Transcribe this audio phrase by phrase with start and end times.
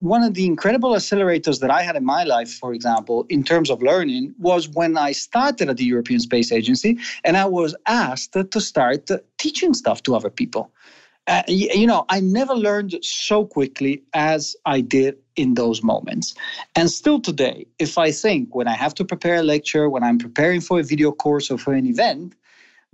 [0.00, 3.68] one of the incredible accelerators that I had in my life, for example, in terms
[3.70, 8.34] of learning, was when I started at the European Space Agency and I was asked
[8.34, 10.70] to start teaching stuff to other people.
[11.26, 16.34] Uh, you know, I never learned so quickly as I did in those moments.
[16.74, 20.16] And still today, if I think when I have to prepare a lecture, when I'm
[20.16, 22.34] preparing for a video course or for an event,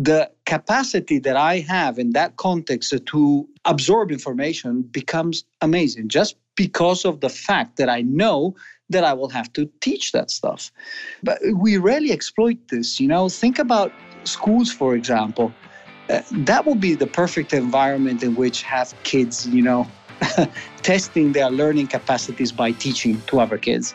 [0.00, 7.04] the capacity that I have in that context to absorb information becomes amazing just because
[7.04, 8.54] of the fact that I know
[8.90, 10.70] that I will have to teach that stuff.
[11.22, 13.28] But we rarely exploit this, you know.
[13.28, 13.92] Think about
[14.24, 15.52] schools, for example.
[16.10, 19.86] Uh, that would be the perfect environment in which have kids, you know,
[20.82, 23.94] testing their learning capacities by teaching to other kids.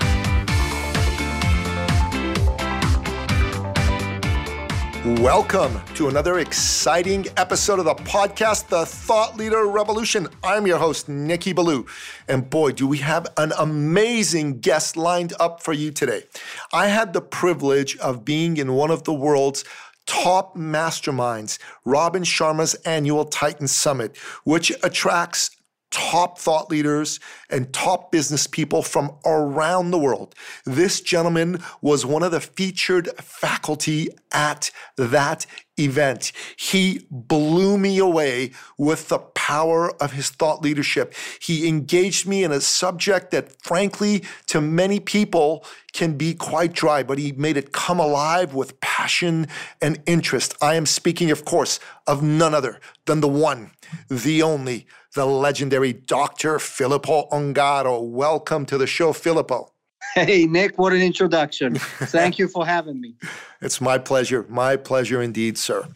[5.03, 10.27] Welcome to another exciting episode of the podcast, The Thought Leader Revolution.
[10.43, 11.87] I'm your host, Nikki Ballou.
[12.27, 16.25] And boy, do we have an amazing guest lined up for you today.
[16.71, 19.65] I had the privilege of being in one of the world's
[20.05, 25.49] top masterminds, Robin Sharma's annual Titan Summit, which attracts
[25.91, 30.33] top thought leaders and top business people from around the world.
[30.65, 35.45] This gentleman was one of the featured faculty at that
[35.79, 36.31] event.
[36.55, 41.13] He blew me away with the power of his thought leadership.
[41.39, 47.03] He engaged me in a subject that, frankly, to many people can be quite dry,
[47.03, 49.47] but he made it come alive with passion
[49.81, 50.55] and interest.
[50.61, 53.71] I am speaking, of course, of none other than the one,
[54.09, 56.59] the only, the legendary Dr.
[56.59, 58.01] Filippo Ongaro.
[58.01, 59.70] Welcome to the show, Filippo.
[60.13, 61.75] Hey, Nick, what an introduction.
[61.79, 63.15] Thank you for having me.
[63.61, 64.45] It's my pleasure.
[64.49, 65.87] My pleasure indeed, sir.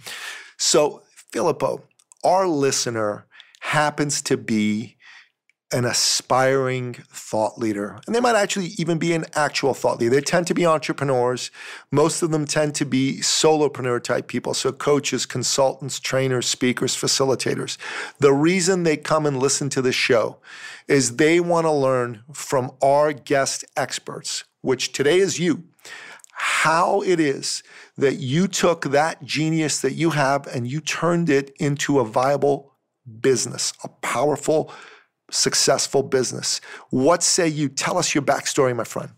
[0.58, 1.84] So, Filippo,
[2.24, 3.25] our listener
[3.59, 4.94] happens to be
[5.72, 8.00] an aspiring thought leader.
[8.06, 10.16] And they might actually even be an actual thought leader.
[10.16, 11.50] They tend to be entrepreneurs.
[11.92, 14.54] Most of them tend to be solopreneur type people.
[14.54, 17.78] So, coaches, consultants, trainers, speakers, facilitators.
[18.20, 20.38] The reason they come and listen to the show
[20.88, 25.64] is they want to learn from our guest experts, which today is you,
[26.31, 27.64] how it is
[27.98, 32.74] that you took that genius that you have and you turned it into a viable
[33.22, 34.72] business, a powerful
[35.35, 36.62] successful business.
[36.90, 37.69] What say you?
[37.69, 39.09] Tell us your backstory, my friend.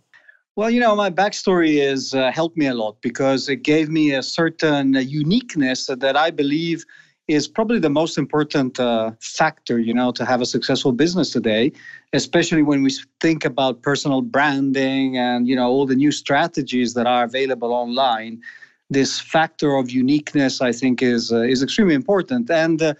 [0.55, 4.13] Well, you know, my backstory has uh, helped me a lot because it gave me
[4.13, 6.83] a certain uniqueness that I believe
[7.27, 11.71] is probably the most important uh, factor, you know, to have a successful business today,
[12.13, 17.05] especially when we think about personal branding and, you know, all the new strategies that
[17.05, 18.41] are available online.
[18.89, 22.49] This factor of uniqueness, I think, is uh, is extremely important.
[22.49, 22.93] And uh,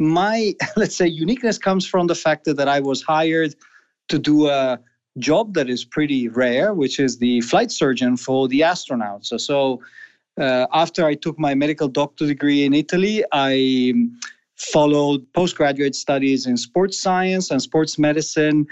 [0.00, 3.54] my let's say uniqueness comes from the fact that, I was hired
[4.08, 4.80] to do a
[5.18, 9.26] job that is pretty rare, which is the flight surgeon for the astronauts.
[9.26, 9.80] So, so
[10.40, 13.92] uh, after I took my medical doctor degree in Italy, I
[14.56, 18.66] followed postgraduate studies in sports science and sports medicine.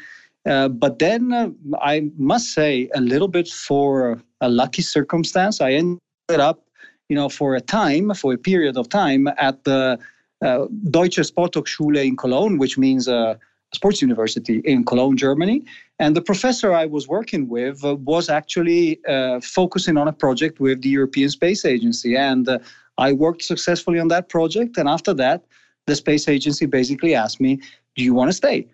[0.47, 1.51] Uh, but then uh,
[1.81, 6.01] I must say, a little bit for a lucky circumstance, I ended
[6.31, 6.65] up,
[7.09, 9.99] you know, for a time, for a period of time, at the
[10.41, 13.39] Deutsche Sporthochschule in Cologne, which means a
[13.73, 15.65] sports university in Cologne, Germany.
[15.99, 20.61] And the professor I was working with uh, was actually uh, focusing on a project
[20.61, 22.17] with the European Space Agency.
[22.17, 22.59] And uh,
[22.99, 24.79] I worked successfully on that project.
[24.79, 25.45] And after that,
[25.87, 27.61] the space agency basically asked me,
[27.97, 28.67] Do you want to stay?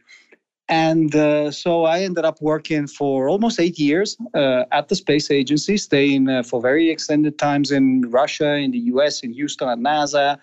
[0.68, 5.30] And uh, so I ended up working for almost eight years uh, at the space
[5.30, 9.78] agency, staying uh, for very extended times in Russia, in the US, in Houston at
[9.78, 10.38] NASA,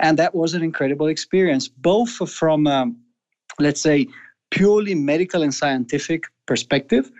[0.00, 2.96] and that was an incredible experience, both from, um,
[3.58, 4.06] let's say,
[4.50, 7.10] purely medical and scientific perspective,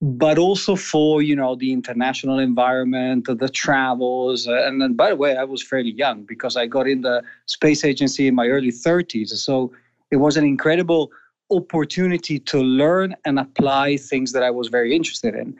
[0.00, 5.16] but also for you know the international environment, the travels, uh, and then by the
[5.16, 8.72] way, I was fairly young because I got in the space agency in my early
[8.72, 9.72] 30s, so
[10.10, 11.10] it was an incredible
[11.50, 15.56] opportunity to learn and apply things that I was very interested in.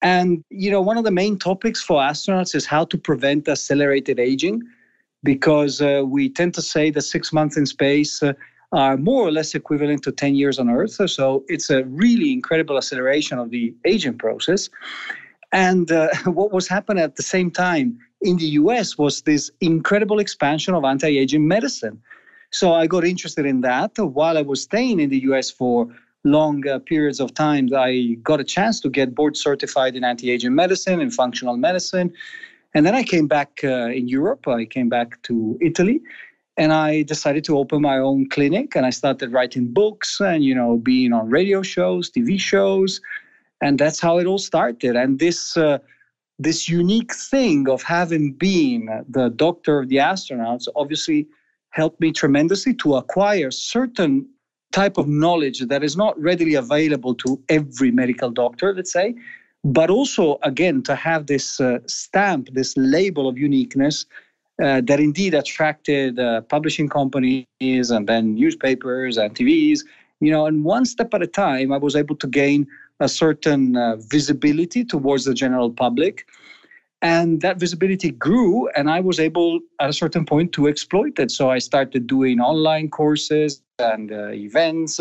[0.00, 4.18] And you know, one of the main topics for astronauts is how to prevent accelerated
[4.18, 4.62] aging
[5.22, 8.32] because uh, we tend to say that six months in space uh,
[8.72, 11.00] are more or less equivalent to 10 years on Earth.
[11.10, 14.68] So it's a really incredible acceleration of the aging process.
[15.52, 20.18] And uh, what was happening at the same time in the US was this incredible
[20.18, 22.00] expansion of anti aging medicine.
[22.50, 25.88] So I got interested in that while I was staying in the US for
[26.24, 27.68] long uh, periods of time.
[27.74, 32.12] I got a chance to get board certified in anti aging medicine and functional medicine.
[32.74, 34.46] And then I came back uh, in Europe.
[34.46, 36.00] I came back to Italy
[36.58, 40.54] and I decided to open my own clinic and I started writing books and you
[40.54, 43.00] know being on radio shows, TV shows,
[43.62, 44.96] and that's how it all started.
[44.96, 45.78] And this uh,
[46.38, 51.26] this unique thing of having been the doctor of the astronauts obviously
[51.70, 54.26] helped me tremendously to acquire certain
[54.72, 59.14] type of knowledge that is not readily available to every medical doctor let's say
[59.64, 64.06] but also again to have this uh, stamp this label of uniqueness
[64.62, 69.80] uh, that indeed attracted uh, publishing companies and then newspapers and TVs.
[70.20, 72.66] You know, and one step at a time, I was able to gain
[72.98, 76.26] a certain uh, visibility towards the general public.
[77.00, 81.30] And that visibility grew, and I was able at a certain point to exploit it.
[81.30, 84.98] So I started doing online courses and uh, events.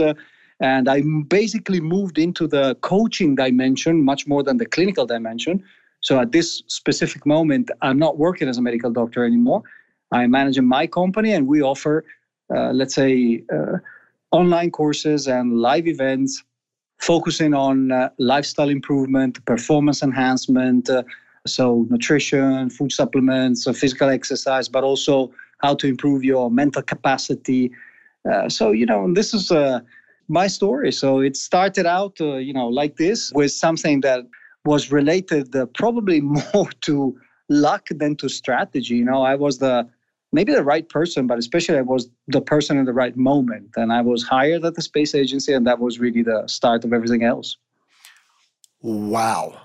[0.60, 5.64] And I basically moved into the coaching dimension much more than the clinical dimension
[6.02, 9.64] so at this specific moment, I'm not working as a medical doctor anymore.
[10.12, 12.06] I'm managing my company, and we offer,
[12.56, 13.78] uh, let's say, uh,
[14.32, 16.44] online courses and live events
[17.00, 21.04] focusing on uh, lifestyle improvement, performance enhancement, uh,
[21.46, 27.72] so nutrition, food supplements, uh, physical exercise, but also how to improve your mental capacity.
[28.30, 29.52] Uh, so you know, this is
[30.28, 30.92] my story.
[30.92, 34.26] So it started out, you know, like this with something that
[34.66, 36.22] was related uh, probably
[36.54, 37.18] more to
[37.50, 38.96] luck than to strategy.
[38.96, 39.88] You know, I was the
[40.32, 43.70] maybe the right person, but especially I was the person in the right moment.
[43.78, 46.94] And I was hired at the space agency, and that was really the start of
[46.94, 47.58] everything else.
[48.82, 49.62] Wow.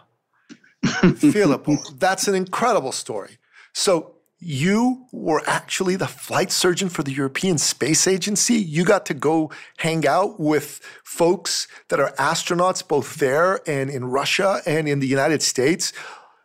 [1.16, 1.66] Philip,
[1.98, 3.38] that's an incredible story.
[3.72, 4.11] So
[4.44, 8.54] you were actually the flight surgeon for the European Space Agency.
[8.54, 14.06] You got to go hang out with folks that are astronauts both there and in
[14.06, 15.92] Russia and in the United States.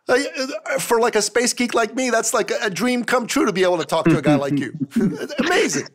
[0.08, 0.20] Uh,
[0.78, 3.64] for like a space geek like me, that's like a dream come true to be
[3.64, 4.72] able to talk to a guy like you.
[5.40, 5.88] Amazing.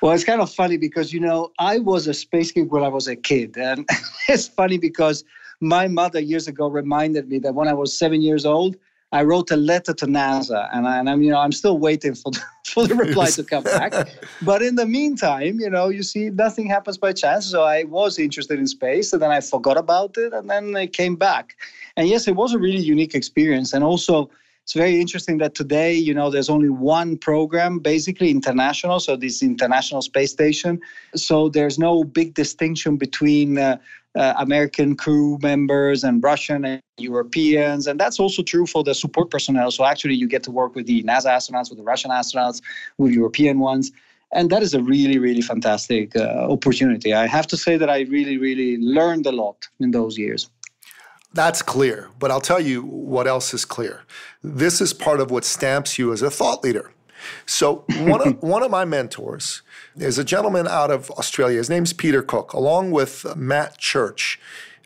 [0.00, 2.88] Well, it's kind of funny because, you know, I was a space geek when I
[2.88, 3.58] was a kid.
[3.58, 3.86] And
[4.28, 5.22] it's funny because
[5.60, 8.76] my mother years ago reminded me that when I was seven years old,
[9.12, 12.32] I wrote a letter to NASA, and, I, am you know I'm still waiting for
[12.32, 13.92] the, for the reply to come back.
[14.42, 17.46] But in the meantime, you know, you see, nothing happens by chance.
[17.46, 20.86] So I was interested in space, and then I forgot about it, and then I
[20.86, 21.56] came back.
[21.96, 24.30] And yes, it was a really unique experience, and also
[24.62, 29.00] it's very interesting that today, you know, there's only one program, basically international.
[29.00, 30.80] So this International Space Station.
[31.16, 33.78] So there's no big distinction between uh,
[34.14, 37.86] uh, American crew members and Russian and Europeans.
[37.86, 39.70] And that's also true for the support personnel.
[39.70, 42.60] So actually, you get to work with the NASA astronauts, with the Russian astronauts,
[42.98, 43.90] with European ones.
[44.34, 47.12] And that is a really, really fantastic uh, opportunity.
[47.12, 50.48] I have to say that I really, really learned a lot in those years.
[51.34, 52.08] That's clear.
[52.18, 54.02] But I'll tell you what else is clear.
[54.42, 56.92] This is part of what stamps you as a thought leader.
[57.46, 59.62] So one of, one of my mentors
[59.96, 61.58] is a gentleman out of Australia.
[61.58, 64.40] His name's Peter Cook, along with Matt Church.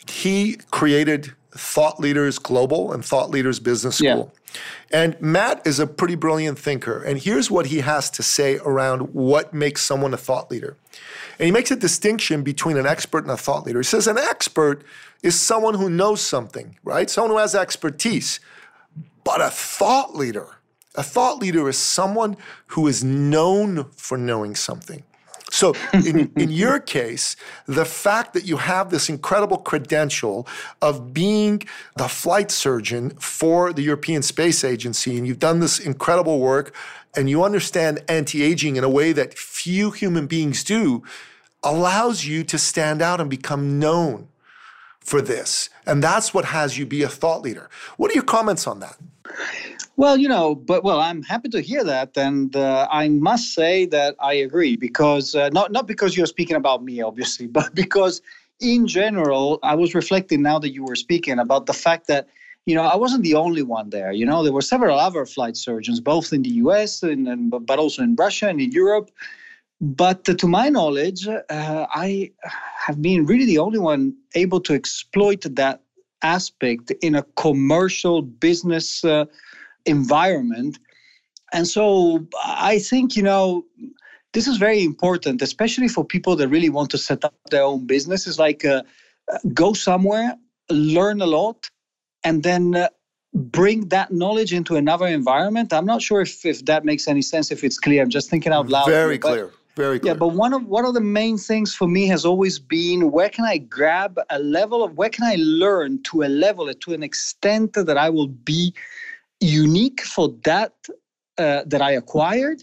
[0.09, 4.33] He created Thought Leaders Global and Thought Leaders Business School.
[4.33, 4.61] Yeah.
[4.93, 7.03] And Matt is a pretty brilliant thinker.
[7.03, 10.77] And here's what he has to say around what makes someone a thought leader.
[11.39, 13.81] And he makes a distinction between an expert and a thought leader.
[13.81, 14.83] He says an expert
[15.23, 17.11] is someone who knows something, right?
[17.11, 18.41] Someone who has expertise.
[19.25, 20.56] But a thought leader
[20.97, 22.37] a thought leader is someone
[22.69, 25.03] who is known for knowing something.
[25.51, 27.37] So, in, in your case,
[27.67, 30.47] the fact that you have this incredible credential
[30.83, 31.63] of being
[31.97, 36.75] the flight surgeon for the European Space Agency, and you've done this incredible work,
[37.15, 41.03] and you understand anti aging in a way that few human beings do,
[41.63, 44.29] allows you to stand out and become known
[45.01, 45.71] for this.
[45.87, 47.71] And that's what has you be a thought leader.
[47.97, 48.97] What are your comments on that?
[49.99, 53.87] Well, you know, but well, I'm happy to hear that, and uh, I must say
[53.87, 58.21] that I agree because uh, not not because you're speaking about me, obviously, but because
[58.61, 62.29] in general, I was reflecting now that you were speaking about the fact that
[62.67, 64.13] you know I wasn't the only one there.
[64.13, 67.03] You know, there were several other flight surgeons, both in the U.S.
[67.03, 69.11] and, and but also in Russia and in Europe.
[69.81, 72.33] But uh, to my knowledge, uh, I
[72.87, 75.81] have been really the only one able to exploit that
[76.23, 79.27] aspect in a commercial business uh,
[79.87, 80.79] environment.
[81.53, 83.65] And so I think, you know,
[84.33, 87.87] this is very important, especially for people that really want to set up their own
[87.87, 88.27] business.
[88.27, 88.83] Is like uh,
[89.55, 90.37] go somewhere,
[90.69, 91.71] learn a lot,
[92.25, 92.89] and then uh,
[93.33, 95.73] bring that knowledge into another environment.
[95.73, 98.03] I'm not sure if, if that makes any sense, if it's clear.
[98.03, 98.87] I'm just thinking out loud.
[98.87, 99.51] Very here, clear.
[99.77, 100.13] Very clear.
[100.13, 103.29] Yeah, but one of one of the main things for me has always been where
[103.29, 107.03] can I grab a level of where can I learn to a level to an
[107.03, 108.75] extent that I will be
[109.41, 110.73] unique for that
[111.39, 112.63] uh, that I acquired,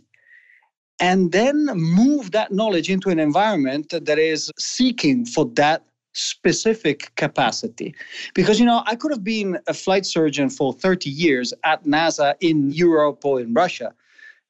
[0.99, 7.93] and then move that knowledge into an environment that is seeking for that specific capacity.
[8.33, 12.35] Because, you know, I could have been a flight surgeon for 30 years at NASA
[12.39, 13.93] in Europe or in Russia,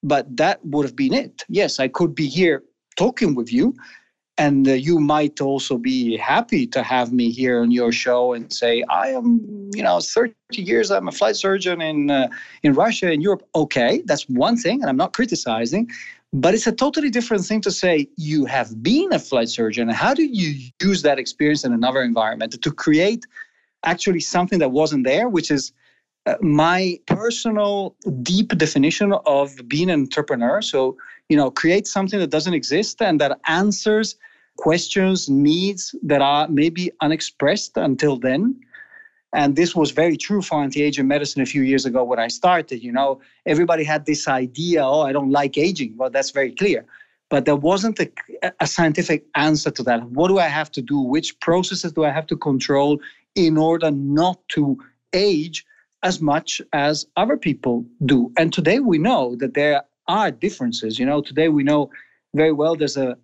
[0.03, 1.43] but that would have been it.
[1.47, 2.63] Yes, I could be here
[2.95, 3.73] talking with you.
[4.37, 8.51] And uh, you might also be happy to have me here on your show and
[8.51, 12.29] say, I am, you know, 30 years, I'm a flight surgeon in, uh,
[12.63, 13.47] in Russia, in Europe.
[13.53, 15.87] Okay, that's one thing, and I'm not criticizing.
[16.33, 19.87] But it's a totally different thing to say you have been a flight surgeon.
[19.89, 23.23] How do you use that experience in another environment to create
[23.83, 25.73] actually something that wasn't there, which is
[26.41, 30.61] my personal deep definition of being an entrepreneur.
[30.61, 30.97] So,
[31.29, 34.15] you know, create something that doesn't exist and that answers
[34.57, 38.55] questions, needs that are maybe unexpressed until then
[39.33, 42.83] and this was very true for anti-aging medicine a few years ago when I started.
[42.83, 45.95] You know, everybody had this idea, oh, I don't like aging.
[45.97, 46.85] Well, that's very clear.
[47.29, 48.11] But there wasn't a,
[48.59, 50.03] a scientific answer to that.
[50.11, 50.99] What do I have to do?
[50.99, 52.99] Which processes do I have to control
[53.33, 54.77] in order not to
[55.13, 55.65] age
[56.03, 58.31] as much as other people do?
[58.37, 60.99] And today we know that there are differences.
[60.99, 61.89] You know, today we know
[62.35, 63.17] very well there's a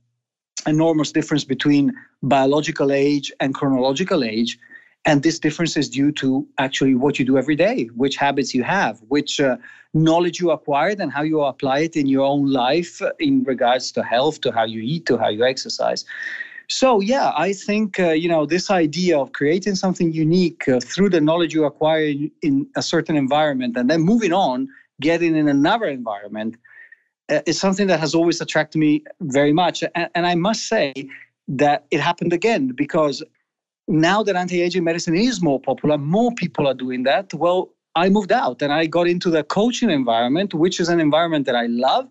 [0.66, 1.94] enormous difference between
[2.24, 4.60] biological age and chronological age
[5.06, 8.64] and this difference is due to actually what you do every day, which habits you
[8.64, 9.58] have, which uh,
[9.94, 14.04] knowledge you acquired, and how you apply it in your own life in regards to
[14.04, 16.04] health, to how you eat, to how you exercise.
[16.70, 21.10] So yeah, I think uh, you know this idea of creating something unique uh, through
[21.10, 24.68] the knowledge you acquire in a certain environment, and then moving on,
[25.02, 26.58] getting in another environment,
[27.30, 29.84] uh, is something that has always attracted me very much.
[29.96, 30.94] And, and I must say
[31.48, 33.24] that it happened again because
[33.88, 37.34] now that anti-aging medicine is more popular, more people are doing that.
[37.34, 41.48] Well, I moved out and I got into the coaching environment, which is an environment
[41.48, 42.08] that I love,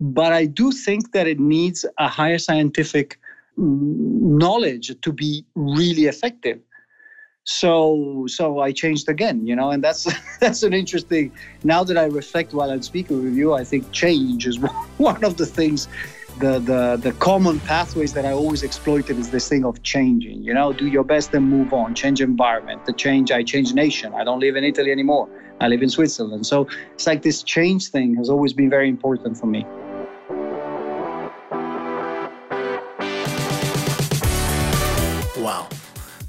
[0.00, 3.18] but I do think that it needs a higher scientific
[3.56, 6.60] knowledge to be really effective.
[7.44, 10.04] So, so I changed again, you know, and that's
[10.40, 11.32] that's an interesting.
[11.62, 14.58] Now that I reflect while I'm speaking with you, I think change is
[14.96, 15.88] one of the things
[16.38, 20.42] the, the the common pathways that I always exploited is this thing of changing.
[20.42, 21.94] You know, do your best and move on.
[21.94, 22.84] Change environment.
[22.84, 23.30] The change.
[23.30, 24.12] I change nation.
[24.14, 25.28] I don't live in Italy anymore.
[25.60, 26.46] I live in Switzerland.
[26.46, 29.64] So it's like this change thing has always been very important for me.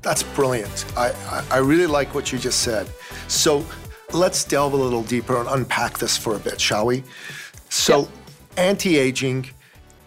[0.08, 0.86] That's brilliant.
[0.96, 2.90] I, I, I really like what you just said.
[3.28, 3.66] So
[4.14, 7.04] let's delve a little deeper and unpack this for a bit, shall we?
[7.68, 8.10] So, yep.
[8.56, 9.50] anti aging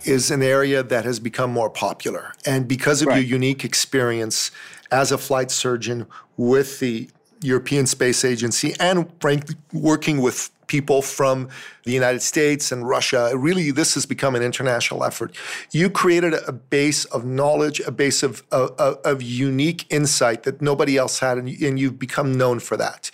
[0.05, 2.33] is an area that has become more popular.
[2.47, 3.17] And because of right.
[3.17, 4.51] your unique experience
[4.91, 6.07] as a flight surgeon
[6.39, 7.11] with the
[7.43, 11.49] European Space Agency and frankly working with people from
[11.83, 15.37] the United States and Russia, really this has become an international effort.
[15.73, 20.97] You created a base of knowledge, a base of, of, of unique insight that nobody
[20.97, 23.11] else had, and you've become known for that.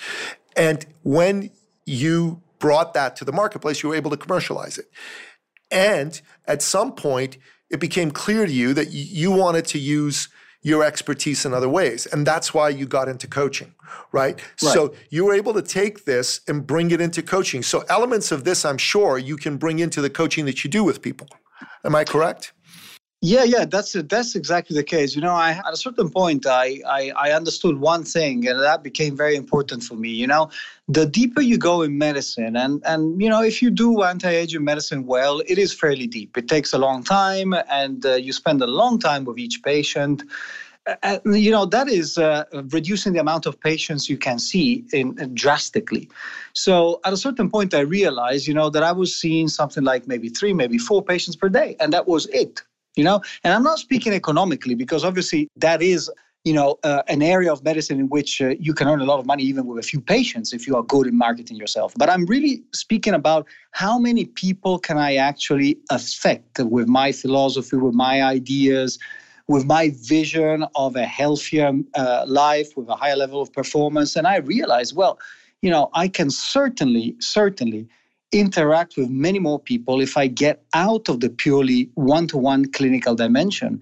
[0.55, 1.51] And when
[1.87, 4.91] you brought that to the marketplace, you were able to commercialize it.
[5.71, 7.39] And at some point,
[7.71, 10.29] it became clear to you that you wanted to use
[10.67, 12.07] your expertise in other ways.
[12.07, 13.73] And that's why you got into coaching,
[14.11, 14.35] right?
[14.35, 14.59] right?
[14.59, 17.63] So you were able to take this and bring it into coaching.
[17.63, 20.83] So elements of this, I'm sure, you can bring into the coaching that you do
[20.83, 21.29] with people.
[21.85, 22.53] Am I correct?
[23.29, 25.17] Yeah, yeah, that's that's exactly the case.
[25.17, 28.85] You know, I at a certain point, I, I I understood one thing, and that
[28.85, 30.11] became very important for me.
[30.11, 30.49] You know,
[30.87, 35.07] the deeper you go in medicine, and and you know, if you do anti-aging medicine
[35.07, 36.39] well, it is fairly deep.
[36.39, 40.23] It takes a long time, and uh, you spend a long time with each patient.
[41.25, 42.45] You know that is uh,
[42.79, 46.09] reducing the amount of patients you can see in, uh, drastically
[46.53, 50.07] so at a certain point i realized you know that i was seeing something like
[50.07, 52.63] maybe three maybe four patients per day and that was it
[52.97, 53.21] you know?
[53.45, 56.11] And i'm not speaking economically because obviously that is
[56.47, 59.19] you know uh, an area of medicine in which uh, you can earn a lot
[59.19, 61.93] of money even with a few patients if you are good in marketing yourself.
[61.97, 67.77] But i'm really speaking about how many people can i actually affect with my philosophy
[67.77, 68.99] with my ideas
[69.49, 74.17] with my vision of a healthier uh, life with a higher level of performance.
[74.17, 75.19] And i realized well
[75.63, 77.89] you know i can certainly certainly
[78.33, 82.71] interact with many more people if I get out of the purely one to one
[82.73, 83.81] clinical dimension.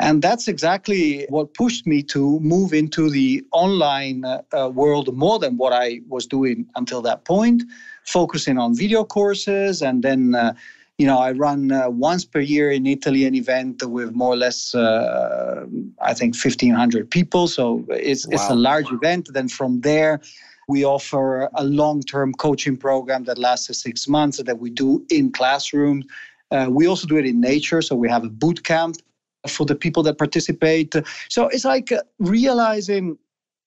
[0.00, 5.38] And that's exactly what pushed me to move into the online uh, uh, world more
[5.38, 7.62] than what I was doing until that point,
[8.06, 9.82] focusing on video courses.
[9.82, 10.54] And then, uh,
[10.96, 14.36] you know, I run uh, once per year in Italy an event with more or
[14.36, 15.66] less, uh,
[16.00, 17.46] I think, 1,500 people.
[17.46, 18.34] So it's, wow.
[18.34, 19.28] it's a large event.
[19.34, 20.22] Then from there,
[20.68, 25.32] we offer a long term coaching program that lasts six months that we do in
[25.32, 26.04] classrooms.
[26.50, 27.82] Uh, we also do it in nature.
[27.82, 28.96] So we have a boot camp
[29.48, 30.94] for the people that participate.
[31.28, 33.18] So it's like uh, realizing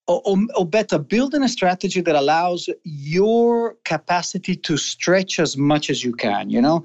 [0.08, 0.22] or,
[0.56, 6.14] or, better, building a strategy that allows your capacity to stretch as much as you
[6.14, 6.50] can.
[6.50, 6.84] You know,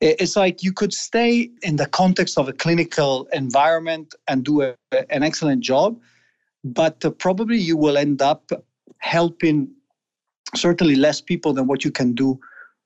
[0.00, 4.76] it's like you could stay in the context of a clinical environment and do a,
[5.10, 6.00] an excellent job,
[6.62, 8.50] but uh, probably you will end up
[9.00, 9.68] helping
[10.54, 12.38] certainly less people than what you can do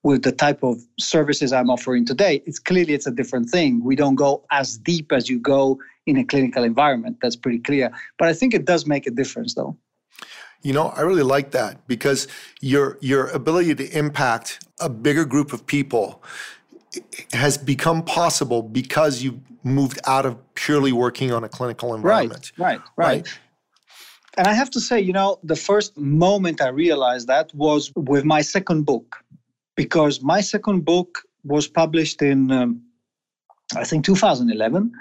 [0.02, 3.83] with the type of services I'm offering today, it's clearly it's a different thing.
[3.83, 7.16] We don't go as deep as you go in a clinical environment.
[7.23, 7.90] That's pretty clear.
[8.18, 9.76] But I think it does make a difference though.
[10.62, 12.28] You know, I really like that because
[12.61, 16.23] your your ability to impact a bigger group of people
[17.33, 22.52] has become possible because you moved out of purely working on a clinical environment.
[22.59, 23.06] Right, right, right.
[23.06, 23.38] right?
[24.37, 28.25] And I have to say, you know, the first moment I realized that was with
[28.25, 29.25] my second book
[29.76, 32.83] because my second book was published in, um,
[33.76, 34.93] I think, 2011.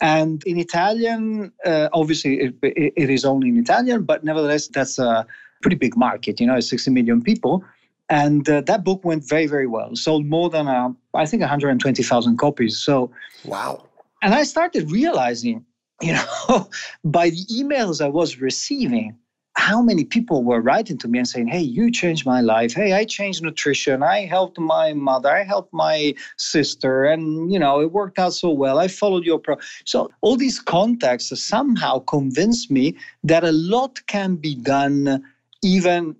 [0.00, 5.26] And in Italian, uh, obviously, it, it is only in Italian, but nevertheless, that's a
[5.62, 6.40] pretty big market.
[6.40, 7.64] You know, 60 million people.
[8.08, 9.94] And uh, that book went very, very well.
[9.94, 12.78] Sold more than, uh, I think, 120,000 copies.
[12.78, 13.10] So,
[13.44, 13.84] wow.
[14.22, 15.64] And I started realizing,
[16.00, 16.70] you know,
[17.04, 19.16] by the emails I was receiving,
[19.58, 22.74] how many people were writing to me and saying, Hey, you changed my life.
[22.74, 24.04] Hey, I changed nutrition.
[24.04, 25.28] I helped my mother.
[25.30, 27.04] I helped my sister.
[27.04, 28.78] And, you know, it worked out so well.
[28.78, 29.56] I followed your pro.
[29.84, 35.24] So all these contacts somehow convinced me that a lot can be done
[35.62, 36.14] even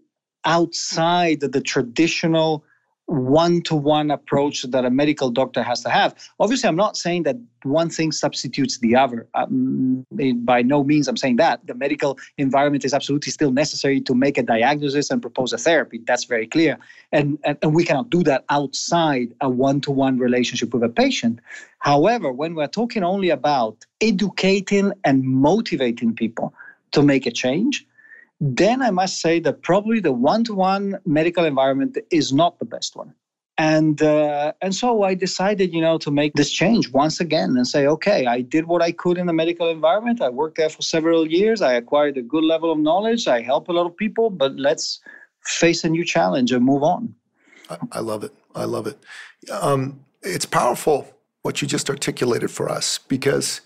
[0.44, 2.64] outside the traditional
[3.08, 6.14] one to one approach that a medical doctor has to have.
[6.40, 9.26] Obviously, I'm not saying that one thing substitutes the other.
[9.34, 10.06] Um,
[10.44, 11.66] by no means I'm saying that.
[11.66, 16.02] The medical environment is absolutely still necessary to make a diagnosis and propose a therapy.
[16.06, 16.78] That's very clear.
[17.10, 20.90] And, and, and we cannot do that outside a one to one relationship with a
[20.90, 21.40] patient.
[21.78, 26.52] However, when we're talking only about educating and motivating people
[26.92, 27.86] to make a change,
[28.40, 33.14] then I must say that probably the one-to-one medical environment is not the best one.
[33.60, 37.66] And uh, and so I decided, you know, to make this change once again and
[37.66, 40.22] say, okay, I did what I could in the medical environment.
[40.22, 41.60] I worked there for several years.
[41.60, 43.26] I acquired a good level of knowledge.
[43.26, 45.00] I help a lot of people, but let's
[45.44, 47.16] face a new challenge and move on.
[47.68, 48.32] I, I love it.
[48.54, 48.98] I love it.
[49.50, 51.08] Um, it's powerful
[51.42, 53.60] what you just articulated for us because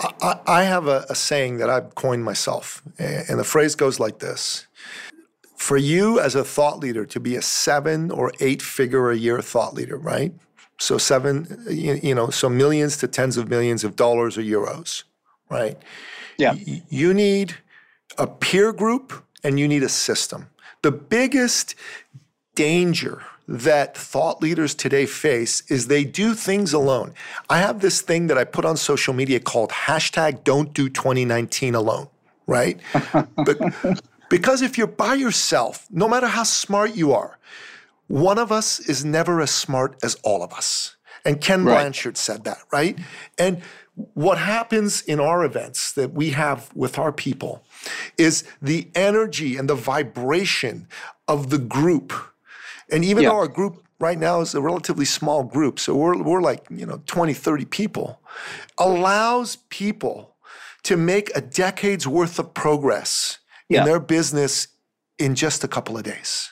[0.00, 4.18] I, I have a, a, saying that I've coined myself, and the phrase goes like
[4.20, 4.66] this
[5.56, 9.40] For you as a thought leader to be a seven or eight figure a year
[9.42, 10.32] thought leader, right?
[10.78, 15.04] So, seven, you know, so millions to tens of millions of dollars or euros,
[15.50, 15.78] right?
[16.38, 16.54] Yeah.
[16.54, 17.56] Y- you need
[18.18, 19.12] a peer group
[19.44, 20.48] and you need a system.
[20.82, 21.74] The biggest
[22.54, 27.12] danger that thought leaders today face is they do things alone.
[27.48, 31.74] I have this thing that I put on social media called hashtag don't do 2019
[31.74, 32.06] alone,
[32.46, 32.78] right?
[33.36, 33.58] but
[34.28, 37.38] because if you're by yourself, no matter how smart you are,
[38.06, 40.94] one of us is never as smart as all of us.
[41.24, 41.74] And Ken right.
[41.74, 42.96] Blanchard said that, right?
[43.36, 43.62] And
[44.14, 47.64] what happens in our events that we have with our people
[48.16, 50.86] is the energy and the vibration
[51.26, 52.12] of the group
[52.92, 53.30] and even yeah.
[53.30, 56.86] though our group right now is a relatively small group, so we're, we're like, you
[56.86, 58.20] know, 20, 30 people,
[58.78, 60.36] allows people
[60.82, 63.80] to make a decade's worth of progress yeah.
[63.80, 64.68] in their business
[65.18, 66.50] in just a couple of days.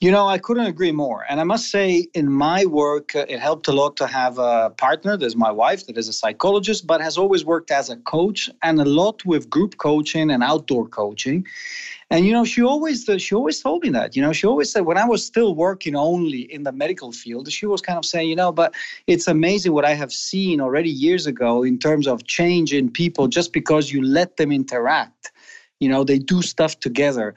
[0.00, 1.26] You know, I couldn't agree more.
[1.28, 4.70] And I must say, in my work, uh, it helped a lot to have a
[4.70, 5.14] partner.
[5.18, 8.80] There's my wife, that is a psychologist, but has always worked as a coach and
[8.80, 11.46] a lot with group coaching and outdoor coaching.
[12.12, 14.16] And you know, she always uh, she always told me that.
[14.16, 17.50] You know, she always said when I was still working only in the medical field,
[17.52, 18.74] she was kind of saying, you know, but
[19.06, 23.28] it's amazing what I have seen already years ago in terms of change in people
[23.28, 25.30] just because you let them interact.
[25.78, 27.34] You know, they do stuff together.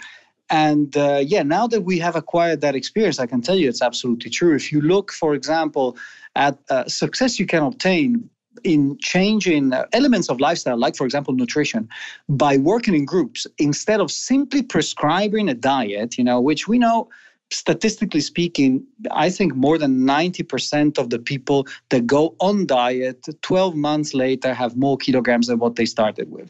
[0.50, 3.82] And uh, yeah, now that we have acquired that experience, I can tell you it's
[3.82, 4.56] absolutely true.
[4.56, 5.98] If you look, for example,
[6.36, 8.30] at uh, success you can obtain
[8.64, 11.90] in changing uh, elements of lifestyle, like, for example, nutrition,
[12.30, 17.10] by working in groups instead of simply prescribing a diet, you know, which we know
[17.54, 23.76] statistically speaking, I think more than 90% of the people that go on diet 12
[23.76, 26.50] months later have more kilograms than what they started with.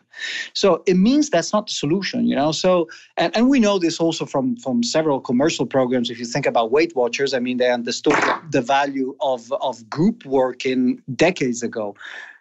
[0.53, 2.51] So it means that's not the solution, you know.
[2.51, 2.87] So
[3.17, 6.09] and, and we know this also from from several commercial programs.
[6.09, 8.15] If you think about Weight Watchers, I mean they understood
[8.49, 11.95] the value of of group work in decades ago.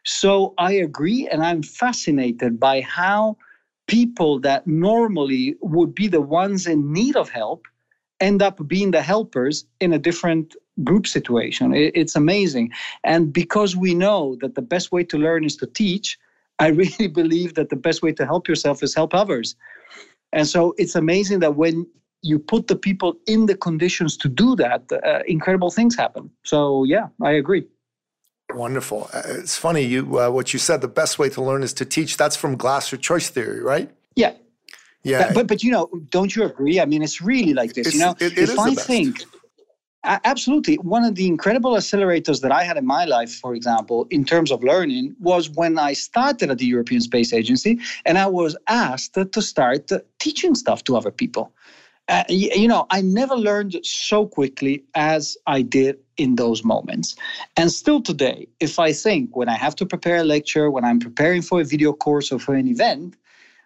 [0.04, 3.36] So I agree, and I'm fascinated by how
[3.86, 7.66] people that normally would be the ones in need of help
[8.22, 11.74] end up being the helpers in a different group situation.
[11.74, 12.72] It's amazing.
[13.04, 16.18] And because we know that the best way to learn is to teach,
[16.58, 19.56] I really believe that the best way to help yourself is help others.
[20.32, 21.86] And so it's amazing that when
[22.22, 26.30] you put the people in the conditions to do that, uh, incredible things happen.
[26.44, 27.64] So yeah, I agree.
[28.54, 29.10] Wonderful.
[29.12, 30.80] Uh, it's funny you uh, what you said.
[30.80, 32.16] The best way to learn is to teach.
[32.16, 33.90] That's from Glasser choice theory, right?
[34.14, 34.34] Yeah,
[35.04, 35.32] yeah.
[35.32, 36.80] But, but, you know, don't you agree?
[36.80, 37.88] I mean, it's really like this.
[37.88, 39.24] It's, you know, it, it if I think
[40.04, 44.24] absolutely one of the incredible accelerators that I had in my life, for example, in
[44.24, 48.56] terms of learning, was when I started at the European Space Agency and I was
[48.68, 51.52] asked to start teaching stuff to other people.
[52.08, 57.14] Uh, you know, I never learned so quickly as I did in those moments.
[57.56, 60.98] And still today, if I think when I have to prepare a lecture, when I'm
[60.98, 63.14] preparing for a video course or for an event,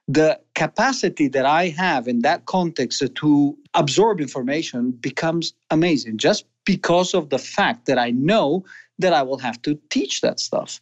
[0.08, 7.14] the capacity that I have in that context to absorb information becomes amazing just because
[7.14, 8.64] of the fact that I know
[8.98, 10.80] that I will have to teach that stuff.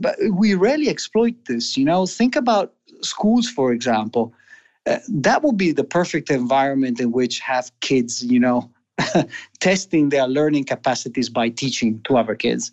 [0.00, 1.76] But we rarely exploit this.
[1.76, 4.32] You know, think about schools, for example.
[4.86, 8.70] Uh, that would be the perfect environment in which have kids, you know,
[9.60, 12.70] testing their learning capacities by teaching to other kids.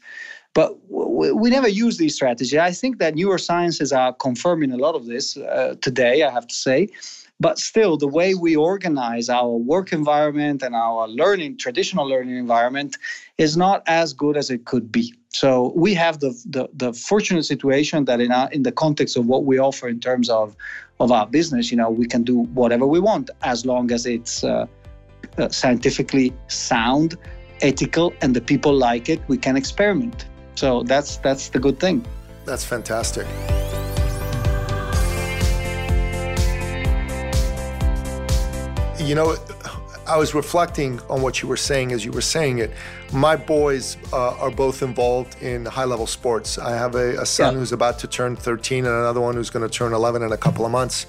[0.53, 2.57] But we, we never use these strategies.
[2.57, 6.55] I think that neurosciences are confirming a lot of this uh, today, I have to
[6.55, 6.89] say.
[7.39, 12.97] But still, the way we organize our work environment and our learning, traditional learning environment,
[13.39, 15.15] is not as good as it could be.
[15.29, 19.25] So we have the, the, the fortunate situation that in, our, in the context of
[19.25, 20.55] what we offer in terms of,
[20.99, 24.43] of our business, you know, we can do whatever we want as long as it's
[24.43, 24.67] uh,
[25.39, 27.17] uh, scientifically sound,
[27.61, 30.25] ethical, and the people like it, we can experiment.
[30.55, 32.05] So that's that's the good thing.
[32.45, 33.27] That's fantastic.
[38.99, 39.35] You know,
[40.07, 42.71] I was reflecting on what you were saying as you were saying it.
[43.13, 46.57] My boys uh, are both involved in high level sports.
[46.57, 47.59] I have a, a son yeah.
[47.59, 50.37] who's about to turn 13 and another one who's going to turn 11 in a
[50.37, 51.05] couple of months.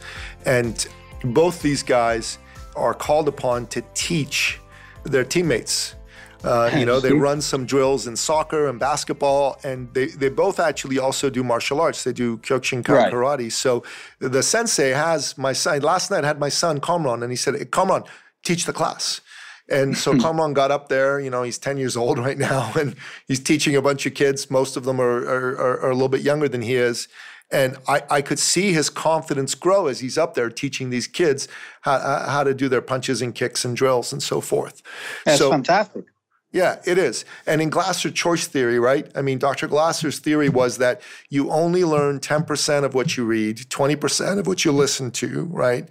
[0.46, 0.86] And
[1.24, 2.38] both these guys
[2.76, 4.60] are called upon to teach
[5.04, 5.96] their teammates
[6.44, 10.58] uh, you know, they run some drills in soccer and basketball, and they, they both
[10.58, 12.04] actually also do martial arts.
[12.04, 13.12] They do Kyokushinkai right.
[13.12, 13.52] karate.
[13.52, 13.84] So
[14.18, 15.80] the sensei has my son.
[15.80, 18.04] Last night I had my son Kamran, and he said, hey, "Kamran,
[18.44, 19.20] teach the class."
[19.68, 21.20] And so Kamran got up there.
[21.20, 22.96] You know, he's 10 years old right now, and
[23.28, 24.50] he's teaching a bunch of kids.
[24.50, 27.08] Most of them are, are, are a little bit younger than he is.
[27.52, 31.48] And I, I could see his confidence grow as he's up there teaching these kids
[31.82, 34.82] how, how to do their punches and kicks and drills and so forth.
[35.26, 36.06] That's so, fantastic.
[36.52, 37.24] Yeah, it is.
[37.46, 39.10] And in Glasser choice theory, right?
[39.14, 39.66] I mean, Dr.
[39.66, 44.62] Glasser's theory was that you only learn 10% of what you read, 20% of what
[44.62, 45.88] you listen to, right?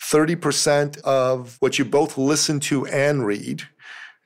[0.00, 3.64] 30% of what you both listen to and read,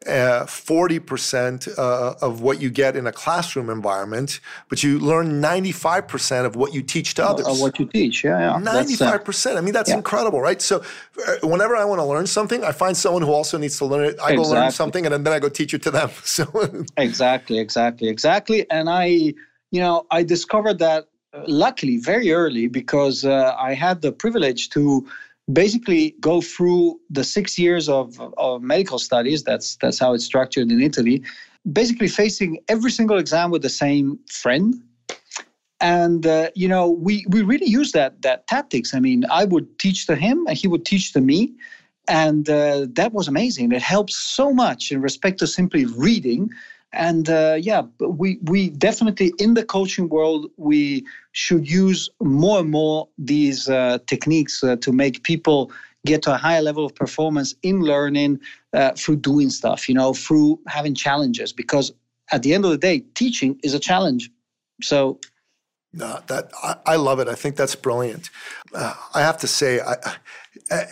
[0.06, 6.44] uh, 40% uh, of what you get in a classroom environment, but you learn 95%
[6.44, 7.46] of what you teach to others.
[7.46, 8.82] Of what you teach, yeah, yeah.
[8.84, 9.54] 95%.
[9.54, 9.96] Uh, I mean, that's yeah.
[9.96, 10.62] incredible, right?
[10.62, 10.82] So
[11.26, 14.04] uh, whenever I want to learn something, I find someone who also needs to learn
[14.04, 14.18] it.
[14.20, 14.36] I exactly.
[14.36, 16.10] go learn something and then I go teach it to them.
[16.24, 16.46] So
[16.96, 18.70] Exactly, exactly, exactly.
[18.70, 19.04] And I,
[19.70, 24.70] you know, I discovered that uh, luckily very early because uh, I had the privilege
[24.70, 25.06] to
[25.52, 29.42] basically go through the six years of, of medical studies.
[29.44, 31.22] That's that's how it's structured in Italy.
[31.72, 34.74] Basically, facing every single exam with the same friend,
[35.80, 38.94] and uh, you know we we really use that that tactics.
[38.94, 41.54] I mean, I would teach to him, and he would teach to me,
[42.08, 43.72] and uh, that was amazing.
[43.72, 46.50] It helps so much in respect to simply reading
[46.92, 52.70] and uh, yeah we we definitely in the coaching world we should use more and
[52.70, 55.70] more these uh, techniques uh, to make people
[56.06, 58.40] get to a higher level of performance in learning
[58.72, 61.92] uh, through doing stuff you know through having challenges because
[62.32, 64.30] at the end of the day teaching is a challenge
[64.82, 65.18] so
[65.92, 67.28] no, that I, I love it.
[67.28, 68.28] I think that's brilliant.
[68.74, 69.96] Uh, I have to say, I,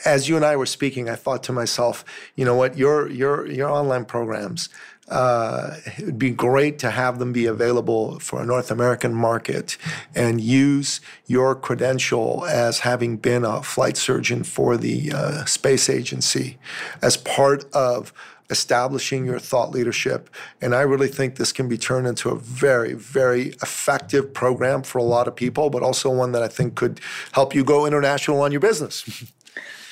[0.04, 2.04] as you and I were speaking, I thought to myself,
[2.34, 4.68] you know what, your your your online programs
[5.08, 9.76] uh, it would be great to have them be available for a North American market
[10.14, 16.58] and use your credential as having been a flight surgeon for the uh, space agency
[17.02, 18.12] as part of
[18.50, 20.30] establishing your thought leadership.
[20.60, 24.98] And I really think this can be turned into a very, very effective program for
[24.98, 27.00] a lot of people, but also one that I think could
[27.32, 29.24] help you go international on your business.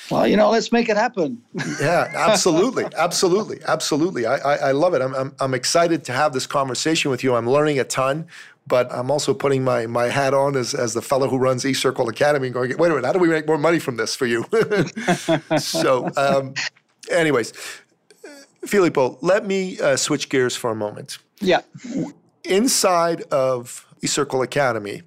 [0.09, 1.41] Well, you know, let's make it happen.
[1.79, 4.25] yeah, absolutely, absolutely, absolutely.
[4.25, 5.01] I, I, I love it.
[5.01, 7.35] I'm, I'm, I'm excited to have this conversation with you.
[7.35, 8.27] I'm learning a ton
[8.67, 12.09] but I'm also putting my my hat on as, as the fellow who runs eCircle
[12.09, 14.25] Academy and going, wait a minute, how do we make more money from this for
[14.25, 14.45] you?
[15.59, 16.53] so, um,
[17.11, 17.53] anyways,
[18.65, 21.19] Filippo, let me uh, switch gears for a moment.
[21.39, 21.61] Yeah.
[22.43, 25.03] Inside of eCircle Academy,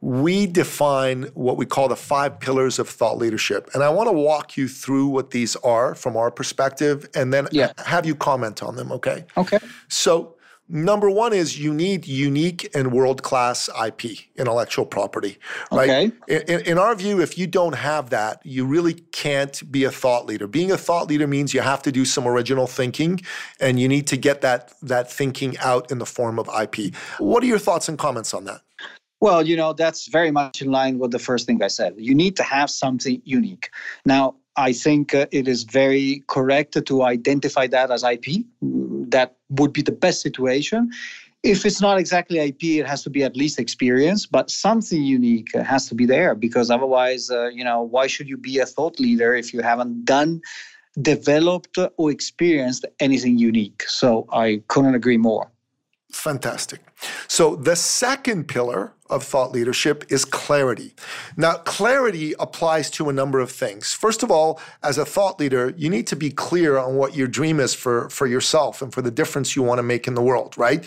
[0.00, 3.70] we define what we call the five pillars of thought leadership.
[3.74, 7.48] And I want to walk you through what these are from our perspective and then
[7.50, 7.72] yeah.
[7.78, 9.24] have you comment on them, okay?
[9.36, 9.58] Okay.
[9.88, 10.36] So,
[10.68, 15.38] Number one is you need unique and world class IP, intellectual property,
[15.70, 16.12] right?
[16.28, 16.52] Okay.
[16.52, 20.26] In, in, our view, if you don't have that, you really can't be a thought
[20.26, 20.48] leader.
[20.48, 23.20] Being a thought leader means you have to do some original thinking
[23.60, 26.92] and you need to get that, that thinking out in the form of IP.
[27.18, 28.62] What are your thoughts and comments on that?
[29.20, 31.94] Well, you know, that's very much in line with the first thing I said.
[31.96, 33.70] You need to have something unique.
[34.04, 38.44] Now, I think uh, it is very correct to identify that as IP.
[38.60, 40.90] That would be the best situation.
[41.42, 45.54] If it's not exactly IP, it has to be at least experience, but something unique
[45.54, 48.98] has to be there because otherwise, uh, you know, why should you be a thought
[48.98, 50.40] leader if you haven't done,
[51.00, 53.84] developed, or experienced anything unique?
[53.86, 55.50] So I couldn't agree more.
[56.10, 56.80] Fantastic.
[57.28, 60.94] So the second pillar of thought leadership is clarity.
[61.36, 63.92] Now, clarity applies to a number of things.
[63.92, 67.28] First of all, as a thought leader, you need to be clear on what your
[67.28, 70.22] dream is for, for yourself and for the difference you want to make in the
[70.22, 70.84] world, right?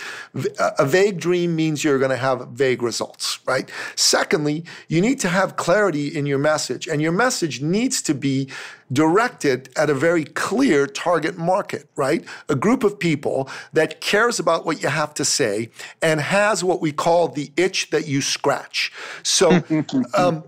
[0.78, 3.70] A vague dream means you're going to have vague results, right?
[3.96, 8.50] Secondly, you need to have clarity in your message, and your message needs to be
[8.92, 12.26] directed at a very clear target market, right?
[12.50, 15.70] A group of people that cares about what you have to say
[16.02, 18.92] and has what we call the itch that you scratch.
[19.24, 19.64] So,
[20.14, 20.44] um,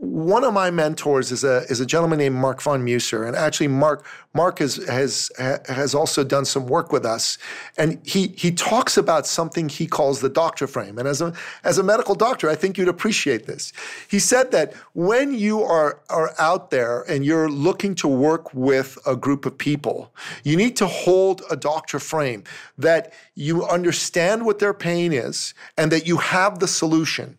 [0.00, 3.68] one of my mentors is a is a gentleman named Mark von Musser, and actually
[3.68, 7.36] Mark Mark has has has also done some work with us,
[7.76, 10.98] and he he talks about something he calls the doctor frame.
[10.98, 11.34] And as a
[11.64, 13.74] as a medical doctor, I think you'd appreciate this.
[14.08, 18.96] He said that when you are are out there and you're looking to work with
[19.06, 22.44] a group of people, you need to hold a doctor frame
[22.78, 27.36] that you understand what their pain is and that you have the solution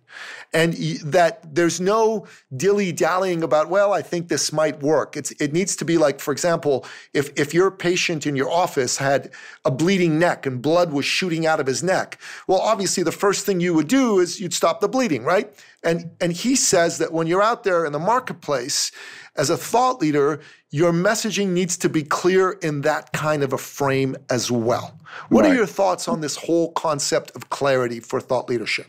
[0.54, 5.16] and that there's no dilly dallying about well i think this might work.
[5.16, 8.98] It's, it needs to be like for example if, if your patient in your office
[8.98, 9.32] had
[9.66, 13.46] a bleeding neck and blood was shooting out of his neck well obviously the first
[13.46, 15.54] thing you would do is you'd stop the bleeding right?
[15.84, 18.92] And and he says that when you're out there in the marketplace
[19.36, 23.58] as a thought leader your messaging needs to be clear in that kind of a
[23.58, 24.98] frame as well.
[25.28, 25.52] What right.
[25.52, 28.88] are your thoughts on this whole concept of clarity for thought leadership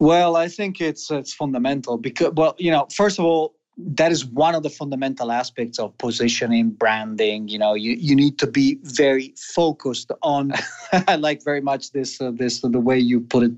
[0.00, 4.24] well, I think it's it's fundamental because well, you know, first of all, that is
[4.24, 7.46] one of the fundamental aspects of positioning, branding.
[7.48, 10.52] You know, you, you need to be very focused on.
[10.92, 13.52] I like very much this uh, this uh, the way you put it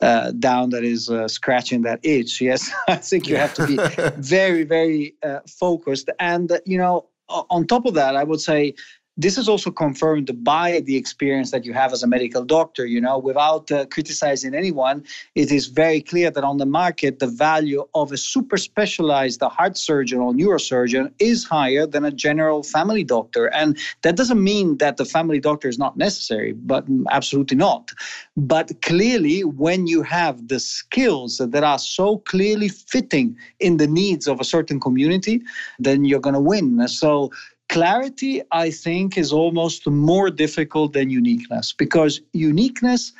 [0.00, 0.70] uh, down.
[0.70, 2.40] That is uh, scratching that itch.
[2.48, 3.76] Yes, I think you have to be
[4.16, 6.08] very very uh, focused.
[6.20, 8.74] And uh, you know, on top of that, I would say
[9.18, 13.00] this is also confirmed by the experience that you have as a medical doctor you
[13.00, 15.04] know without uh, criticizing anyone.
[15.34, 19.76] It is very clear that on the market the value of a super specialized heart
[19.76, 23.46] surgeon or neurosurgeon is higher than a general family doctor.
[23.46, 27.90] And that doesn't mean that the family doctor is not necessary but absolutely not.
[28.36, 34.28] But clearly when you have the skills that are so clearly fitting in the needs
[34.28, 35.42] of a certain community
[35.80, 36.86] then you're going to win.
[36.86, 37.32] So
[37.68, 43.12] clarity i think is almost more difficult than uniqueness because uniqueness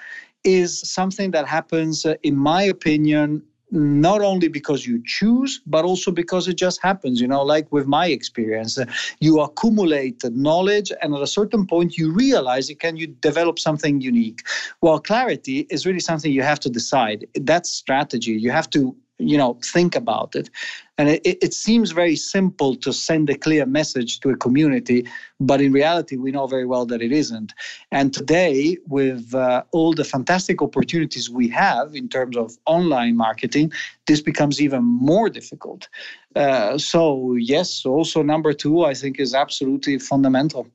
[0.45, 6.11] is something that happens uh, in my opinion not only because you choose but also
[6.11, 8.85] because it just happens you know like with my experience uh,
[9.21, 14.01] you accumulate knowledge and at a certain point you realize it can you develop something
[14.01, 14.41] unique.
[14.81, 17.27] Well clarity is really something you have to decide.
[17.35, 18.33] That's strategy.
[18.33, 20.51] You have to you know think about it.
[20.97, 25.07] And it, it seems very simple to send a clear message to a community
[25.41, 27.55] but in reality we know very well that it isn't.
[27.93, 33.73] And today with uh, all the fantastic opportunities we have in terms of online marketing
[34.07, 35.89] this becomes even more difficult.
[36.35, 40.67] Uh, so yes also number two i think is absolutely fundamental.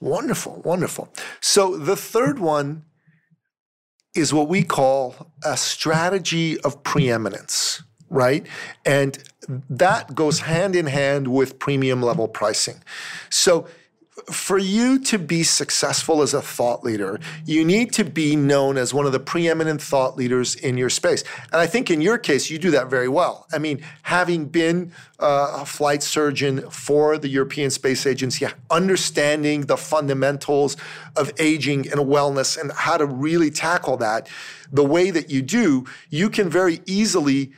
[0.00, 1.12] Wonderful, wonderful.
[1.40, 2.84] So the third one
[4.14, 8.46] is what we call a strategy of preeminence, right?
[8.84, 9.22] And
[9.68, 12.82] that goes hand in hand with premium level pricing.
[13.30, 13.66] So
[14.30, 18.92] for you to be successful as a thought leader, you need to be known as
[18.94, 21.24] one of the preeminent thought leaders in your space.
[21.52, 23.46] And I think in your case, you do that very well.
[23.52, 29.76] I mean, having been uh, a flight surgeon for the European Space Agency, understanding the
[29.76, 30.76] fundamentals
[31.16, 34.28] of aging and wellness and how to really tackle that
[34.72, 37.52] the way that you do, you can very easily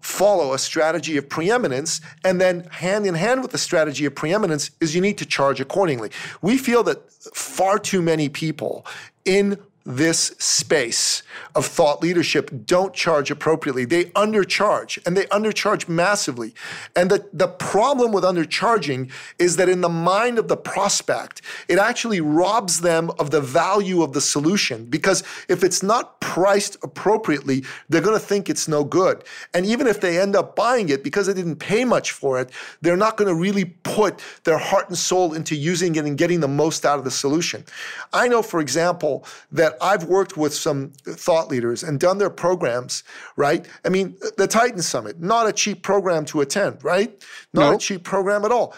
[0.00, 2.00] follow a strategy of preeminence.
[2.24, 5.60] And then, hand in hand with the strategy of preeminence, is you need to charge
[5.60, 6.10] accordingly.
[6.42, 8.86] We feel that far too many people
[9.24, 11.22] in this space
[11.54, 13.86] of thought leadership don't charge appropriately.
[13.86, 16.54] They undercharge and they undercharge massively.
[16.94, 21.78] And the, the problem with undercharging is that in the mind of the prospect, it
[21.78, 27.64] actually robs them of the value of the solution because if it's not priced appropriately,
[27.88, 29.24] they're going to think it's no good.
[29.54, 32.50] And even if they end up buying it because they didn't pay much for it,
[32.82, 36.40] they're not going to really put their heart and soul into using it and getting
[36.40, 37.64] the most out of the solution.
[38.12, 43.04] I know, for example, that I've worked with some thought leaders and done their programs,
[43.36, 43.66] right?
[43.84, 47.10] I mean, the Titan Summit, not a cheap program to attend, right?
[47.52, 47.74] Not nope.
[47.76, 48.74] a cheap program at all.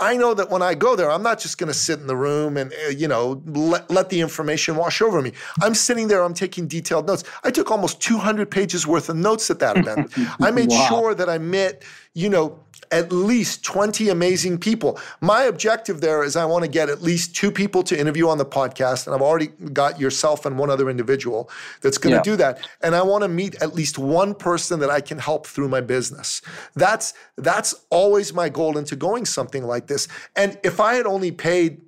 [0.00, 2.16] I know that when I go there, I'm not just going to sit in the
[2.16, 5.32] room and, uh, you know, let, let the information wash over me.
[5.62, 7.22] I'm sitting there, I'm taking detailed notes.
[7.44, 10.12] I took almost 200 pages worth of notes at that event.
[10.40, 10.86] I made wow.
[10.88, 11.84] sure that I met,
[12.14, 12.58] you know,
[12.90, 14.98] at least 20 amazing people.
[15.20, 18.38] My objective there is I want to get at least two people to interview on
[18.38, 19.06] the podcast.
[19.06, 21.50] And I've already got yourself and one other individual
[21.82, 22.66] that's going to do that.
[22.82, 25.80] And I want to meet at least one person that I can help through my
[25.80, 26.42] business.
[26.74, 30.08] That's that's always my goal into going something like this.
[30.36, 31.82] And if I had only paid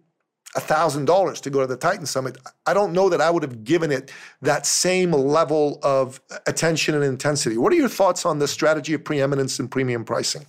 [0.56, 2.36] $1,000 to go to the Titan Summit,
[2.66, 4.12] I don't know that I would have given it
[4.42, 7.56] that same level of attention and intensity.
[7.56, 10.44] What are your thoughts on the strategy of preeminence and premium pricing?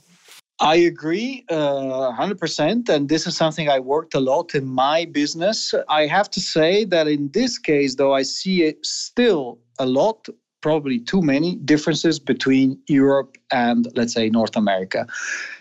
[0.60, 2.90] I agree uh, 100%.
[2.90, 5.74] And this is something I worked a lot in my business.
[5.90, 10.28] I have to say that in this case, though, I see it still a lot,
[10.62, 15.08] probably too many differences between Europe and, let's say, North America.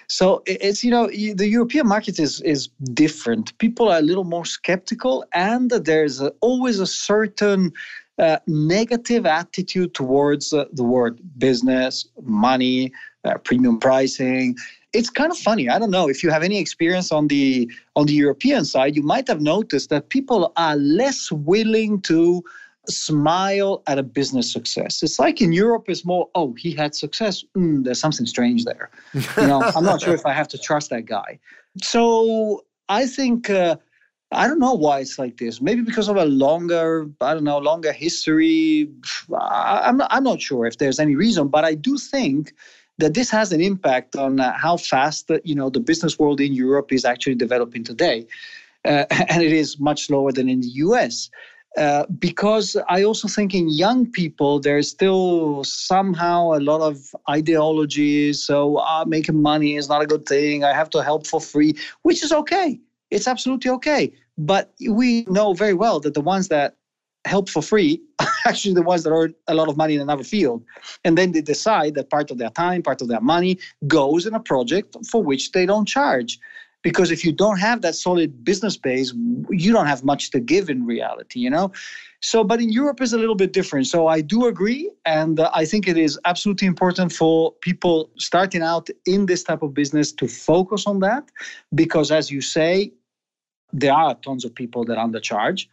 [0.09, 3.57] So it's you know the European market is is different.
[3.57, 7.73] People are a little more skeptical, and there's always a certain
[8.19, 12.93] uh, negative attitude towards uh, the word business, money,
[13.25, 14.55] uh, premium pricing
[14.93, 15.69] it's kind of funny.
[15.69, 18.97] I don't know if you have any experience on the on the European side.
[18.97, 22.43] You might have noticed that people are less willing to
[22.89, 25.03] smile at a business success.
[25.03, 27.45] It's like in Europe, it's more, oh, he had success.
[27.57, 28.91] Mm, there's something strange there.
[29.37, 31.39] You know, I'm not sure if I have to trust that guy.
[31.83, 33.51] So I think.
[33.51, 33.77] Uh,
[34.35, 35.61] I don't know why it's like this.
[35.61, 38.89] Maybe because of a longer, I don't know, longer history.
[39.39, 42.55] I'm not, I'm not sure if there's any reason, but I do think
[43.03, 46.41] that this has an impact on uh, how fast the, you know the business world
[46.41, 48.27] in Europe is actually developing today,
[48.85, 51.29] uh, and it is much slower than in the U.S.
[51.77, 58.43] Uh, because I also think in young people there's still somehow a lot of ideologies.
[58.43, 60.65] So uh, making money is not a good thing.
[60.65, 62.79] I have to help for free, which is okay.
[63.11, 64.13] It's absolutely okay.
[64.37, 66.77] But we know very well that the ones that
[67.25, 68.01] help for free
[68.47, 70.65] actually the ones that earn a lot of money in another field.
[71.05, 74.35] And then they decide that part of their time, part of their money goes in
[74.35, 76.39] a project for which they don't charge.
[76.83, 79.15] Because if you don't have that solid business base,
[79.51, 81.71] you don't have much to give in reality, you know?
[82.21, 83.87] So, but in Europe is a little bit different.
[83.87, 84.91] So I do agree.
[85.05, 89.63] And uh, I think it is absolutely important for people starting out in this type
[89.63, 91.31] of business to focus on that.
[91.73, 92.93] Because as you say,
[93.73, 95.69] there are tons of people that undercharge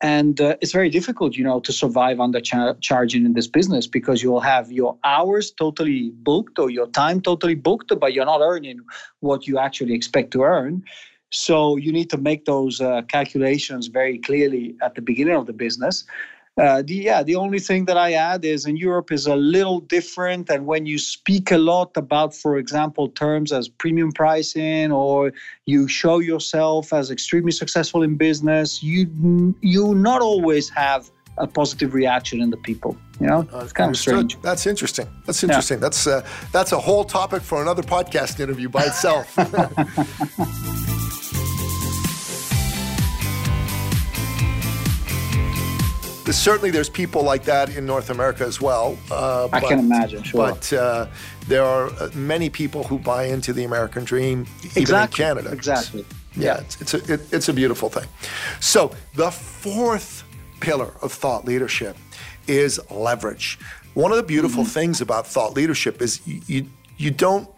[0.00, 3.86] and uh, it's very difficult you know to survive under char- charging in this business
[3.86, 8.40] because you'll have your hours totally booked or your time totally booked but you're not
[8.40, 8.80] earning
[9.20, 10.82] what you actually expect to earn.
[11.30, 15.52] So you need to make those uh, calculations very clearly at the beginning of the
[15.52, 16.04] business
[16.56, 19.80] uh, the, yeah, the only thing that I add is in Europe is a little
[19.80, 20.48] different.
[20.50, 25.32] And when you speak a lot about, for example, terms as premium pricing, or
[25.66, 31.92] you show yourself as extremely successful in business, you you not always have a positive
[31.92, 32.96] reaction in the people.
[33.20, 34.40] You know, it's kind of strange.
[34.40, 35.08] That's interesting.
[35.26, 35.78] That's interesting.
[35.78, 35.82] Yeah.
[35.82, 39.34] That's uh, that's a whole topic for another podcast interview by itself.
[46.32, 48.96] certainly there's people like that in North America as well.
[49.10, 50.50] Uh, I but, can imagine, sure.
[50.50, 51.06] But uh,
[51.48, 55.52] there are uh, many people who buy into the American dream, even exactly, in Canada.
[55.52, 56.04] Exactly.
[56.36, 58.08] yeah, it's, it's a it, it's a beautiful thing.
[58.60, 60.24] So the fourth
[60.60, 61.96] pillar of thought leadership
[62.46, 63.58] is leverage.
[63.94, 64.72] One of the beautiful mm-hmm.
[64.72, 66.66] things about thought leadership is you, you
[66.96, 67.48] you don't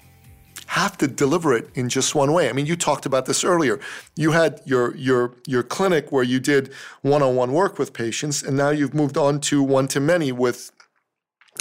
[0.67, 2.49] have to deliver it in just one way.
[2.49, 3.81] I mean, you talked about this earlier.
[4.14, 8.71] You had your your your clinic where you did one-on-one work with patients, and now
[8.71, 10.73] you've moved on to one-to-many with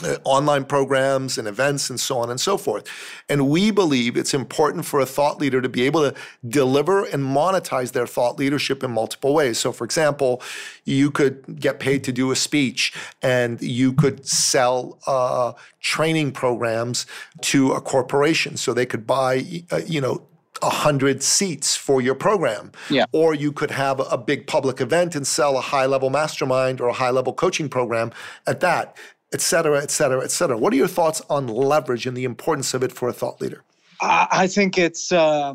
[0.04, 2.86] uh, online programs and events and so on and so forth.
[3.30, 6.16] And we believe it's important for a thought leader to be able to
[6.48, 9.58] deliver and monetize their thought leadership in multiple ways.
[9.58, 10.42] So, for example,
[10.84, 17.06] you could get paid to do a speech and you could sell uh, training programs
[17.42, 20.28] to a corporation so they could buy, uh, you know,
[20.62, 22.72] 100 seats for your program.
[22.90, 23.06] Yeah.
[23.12, 26.88] Or you could have a big public event and sell a high level mastermind or
[26.88, 28.12] a high level coaching program
[28.48, 28.96] at that
[29.34, 30.58] et cetera, et cetera, et cetera.
[30.58, 33.64] What are your thoughts on leverage and the importance of it for a thought leader?
[34.02, 35.54] I think it's uh,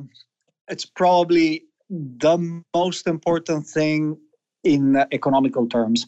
[0.68, 4.16] it's probably the most important thing
[4.64, 6.06] in economical terms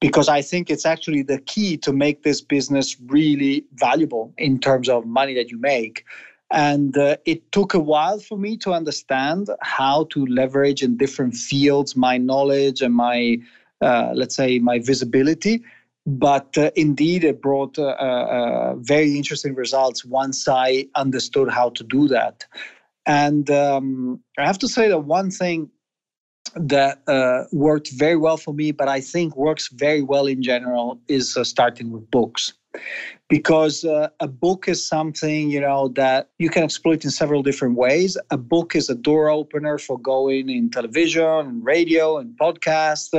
[0.00, 4.88] because I think it's actually the key to make this business really valuable in terms
[4.88, 6.04] of money that you make.
[6.50, 11.34] And uh, it took a while for me to understand how to leverage in different
[11.34, 13.38] fields my knowledge and my,
[13.80, 15.64] uh, let's say, my visibility
[16.06, 21.84] but uh, indeed it brought uh, uh, very interesting results once i understood how to
[21.84, 22.44] do that.
[23.06, 25.70] And um, i have to say that one thing
[26.56, 31.00] that uh, worked very well for me but i think works very well in general
[31.08, 32.52] is uh, starting with books.
[33.28, 37.76] Because uh, a book is something you know that you can exploit in several different
[37.76, 38.16] ways.
[38.30, 43.10] A book is a door opener for going in television radio and podcast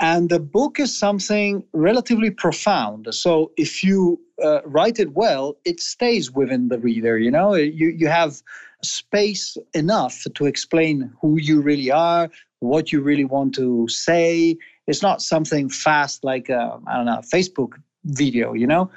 [0.00, 3.08] and the book is something relatively profound.
[3.12, 7.18] So if you uh, write it well, it stays within the reader.
[7.18, 8.40] You know, you, you have
[8.82, 12.30] space enough to explain who you really are,
[12.60, 14.56] what you really want to say.
[14.86, 17.72] It's not something fast like, uh, I don't know, Facebook
[18.04, 18.90] video, you know?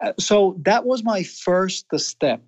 [0.00, 2.42] Uh, so that was my first step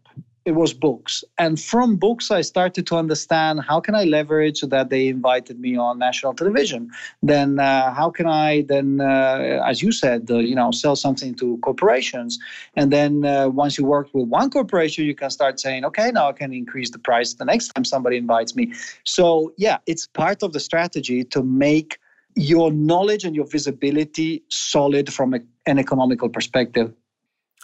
[0.45, 1.23] it was books.
[1.39, 5.77] And from books i started to understand how can i leverage that they invited me
[5.77, 6.91] on national television.
[7.23, 11.35] Then uh, how can i then uh, as you said uh, you know sell something
[11.37, 12.39] to corporations?
[12.75, 16.29] And then uh, once you work with one corporation you can start saying okay now
[16.29, 18.73] i can increase the price the next time somebody invites me.
[19.05, 21.99] So yeah it's part of the strategy to make
[22.37, 26.93] your knowledge and your visibility solid from a, an economical perspective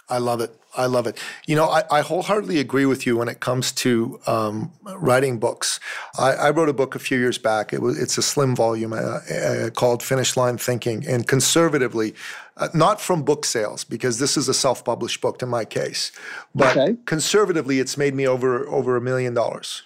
[0.09, 0.57] I love it.
[0.75, 1.17] I love it.
[1.47, 5.79] You know, I, I wholeheartedly agree with you when it comes to um, writing books.
[6.17, 7.73] I, I, wrote a book a few years back.
[7.73, 12.13] It was it's a slim volume uh, uh, called Finish Line Thinking, and conservatively,
[12.57, 16.11] uh, not from book sales because this is a self-published book in my case,
[16.53, 16.95] but okay.
[17.05, 19.83] conservatively, it's made me over over a million dollars.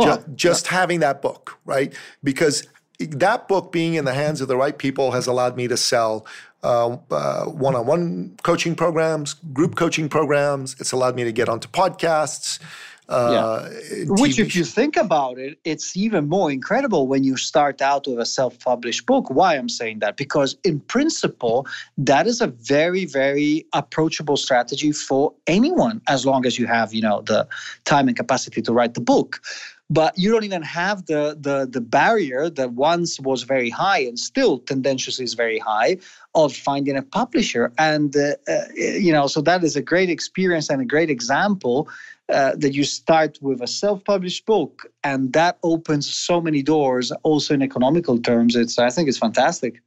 [0.00, 1.92] Just, just having that book, right?
[2.22, 2.64] Because
[2.98, 6.26] that book being in the hands of the right people has allowed me to sell
[6.62, 10.76] uh, uh, one-on-one coaching programs, group coaching programs.
[10.80, 12.58] It's allowed me to get onto podcasts.
[13.08, 14.04] Uh, yeah.
[14.06, 18.18] Which, if you think about it, it's even more incredible when you start out with
[18.18, 19.30] a self published book.
[19.30, 20.18] Why I'm saying that?
[20.18, 26.58] Because, in principle, that is a very, very approachable strategy for anyone as long as
[26.58, 27.48] you have, you know, the
[27.84, 29.40] time and capacity to write the book
[29.90, 34.18] but you don't even have the the the barrier that once was very high and
[34.18, 35.96] still tendentiously is very high
[36.34, 37.72] of finding a publisher.
[37.78, 41.88] And uh, uh, you know so that is a great experience and a great example
[42.28, 47.54] uh, that you start with a self-published book and that opens so many doors also
[47.54, 48.56] in economical terms.
[48.56, 49.80] It's i think it's fantastic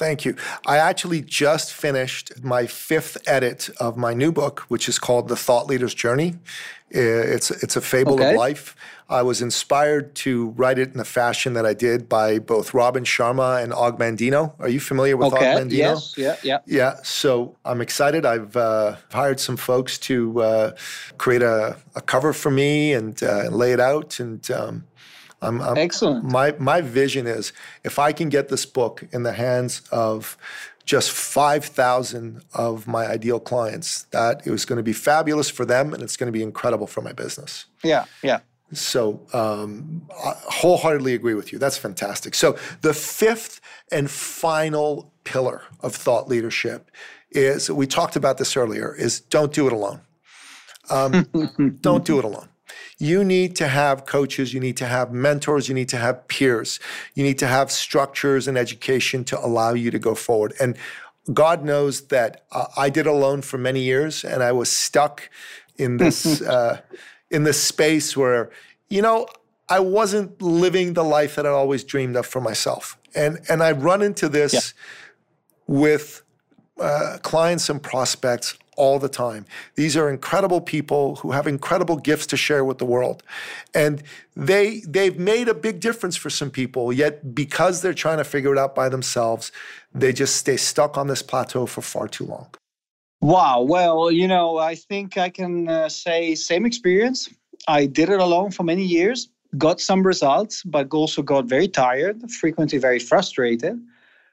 [0.00, 0.34] Thank you.
[0.66, 5.36] I actually just finished my fifth edit of my new book, which is called The
[5.36, 6.36] Thought Leader's Journey.
[6.88, 8.30] It's it's a fable okay.
[8.30, 8.74] of life.
[9.10, 13.04] I was inspired to write it in the fashion that I did by both Robin
[13.04, 14.54] Sharma and Og Mandino.
[14.58, 15.52] Are you familiar with okay.
[15.52, 15.76] Og Mandino?
[15.76, 16.58] Yes, yeah, yeah.
[16.64, 18.24] Yeah, so I'm excited.
[18.24, 20.70] I've uh, hired some folks to uh,
[21.18, 24.18] create a, a, cover for me and uh, lay it out.
[24.18, 24.84] And um,
[25.42, 26.24] I'm, I'm, Excellent.
[26.24, 27.52] My, my vision is
[27.84, 30.36] if I can get this book in the hands of
[30.84, 35.94] just 5,000 of my ideal clients, that it was going to be fabulous for them
[35.94, 37.66] and it's going to be incredible for my business.
[37.82, 38.40] Yeah, yeah.
[38.72, 41.58] So, um, I wholeheartedly agree with you.
[41.58, 42.34] That's fantastic.
[42.34, 43.60] So, the fifth
[43.90, 46.90] and final pillar of thought leadership
[47.32, 50.02] is we talked about this earlier is don't do it alone.
[50.88, 52.48] Um, don't do it alone.
[53.00, 56.78] You need to have coaches, you need to have mentors, you need to have peers,
[57.14, 60.54] you need to have structures and education to allow you to go forward.
[60.60, 60.76] And
[61.32, 65.30] God knows that uh, I did alone for many years and I was stuck
[65.76, 66.40] in this.
[66.56, 66.80] uh,
[67.30, 68.50] in this space where,
[68.88, 69.26] you know,
[69.68, 72.98] I wasn't living the life that I always dreamed of for myself.
[73.14, 74.60] And and I run into this yeah.
[75.66, 76.22] with
[76.80, 79.44] uh, clients and prospects all the time.
[79.74, 83.22] These are incredible people who have incredible gifts to share with the world.
[83.74, 84.02] And
[84.34, 88.52] they they've made a big difference for some people, yet because they're trying to figure
[88.52, 89.52] it out by themselves,
[89.94, 92.48] they just stay stuck on this plateau for far too long.
[93.20, 93.60] Wow.
[93.62, 97.28] Well, you know, I think I can uh, say same experience.
[97.68, 102.30] I did it alone for many years, got some results, but also got very tired,
[102.30, 103.78] frequently very frustrated.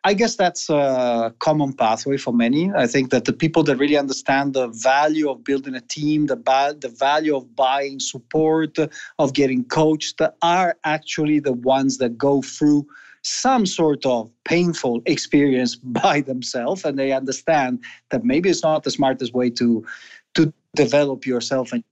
[0.04, 2.72] I guess that's a common pathway for many.
[2.74, 6.36] I think that the people that really understand the value of building a team, the,
[6.36, 8.78] ba- the value of buying support,
[9.20, 12.88] of getting coached, are actually the ones that go through
[13.24, 18.92] some sort of painful experience by themselves and they understand that maybe it's not the
[18.92, 19.86] smartest way to
[20.34, 21.84] to develop yourself and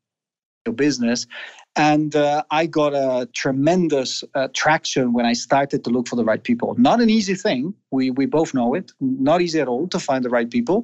[0.66, 1.28] your business
[1.76, 6.24] and uh, i got a tremendous uh, traction when i started to look for the
[6.24, 6.76] right people.
[6.78, 7.74] Not an easy thing.
[7.92, 8.92] We we both know it.
[9.00, 10.84] Not easy at all to find the right people.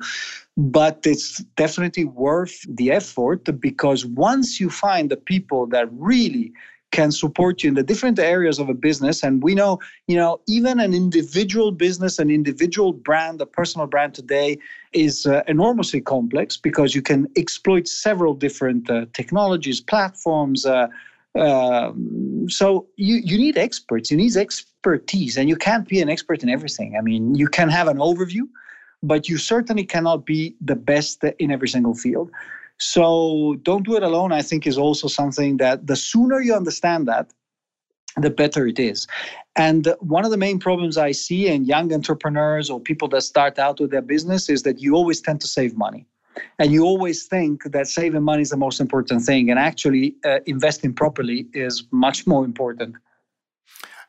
[0.58, 6.52] But it's definitely worth the effort because once you find the people that really
[6.92, 9.24] can support you in the different areas of a business.
[9.24, 14.14] And we know you know even an individual business an individual brand a personal brand
[14.14, 14.58] today
[14.94, 20.88] is uh, enormously complex because you can exploit several different uh, technologies platforms uh,
[21.40, 24.12] um, so you, you need experts.
[24.12, 26.98] You need expertise and you can't be an expert in everything.
[26.98, 28.44] I mean you can have an overview
[29.04, 32.30] but you certainly cannot be the best in every single field
[32.82, 37.08] so don't do it alone, I think, is also something that the sooner you understand
[37.08, 37.32] that,
[38.18, 39.08] the better it is.
[39.56, 43.60] And one of the main problems I see in young entrepreneurs or people that start
[43.60, 46.08] out with their business is that you always tend to save money.
[46.58, 49.52] And you always think that saving money is the most important thing.
[49.52, 52.96] And actually, uh, investing properly is much more important.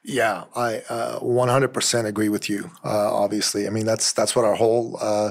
[0.04, 2.70] Yeah, I uh, 100% agree with you.
[2.84, 5.30] Uh, obviously, I mean that's that's what our whole uh,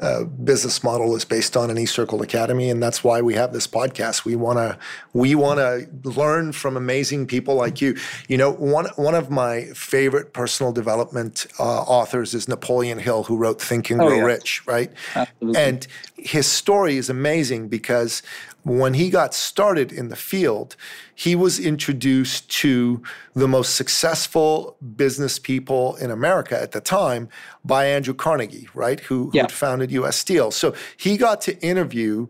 [0.00, 3.66] uh, business model is based on an eCircle Academy, and that's why we have this
[3.66, 4.24] podcast.
[4.24, 4.78] We want to
[5.12, 7.96] we want to learn from amazing people like you.
[8.28, 13.36] You know, one one of my favorite personal development uh, authors is Napoleon Hill, who
[13.36, 14.24] wrote Think and oh, Grow yeah.
[14.24, 14.90] Rich, right?
[15.14, 15.60] Absolutely.
[15.60, 15.86] And
[16.16, 18.22] his story is amazing because
[18.64, 20.76] when he got started in the field,
[21.14, 23.02] he was introduced to
[23.34, 27.28] the most successful business people in America at the time
[27.64, 29.00] by Andrew Carnegie, right?
[29.00, 29.46] Who, yeah.
[29.46, 30.50] founded US Steel.
[30.50, 32.28] So he got to interview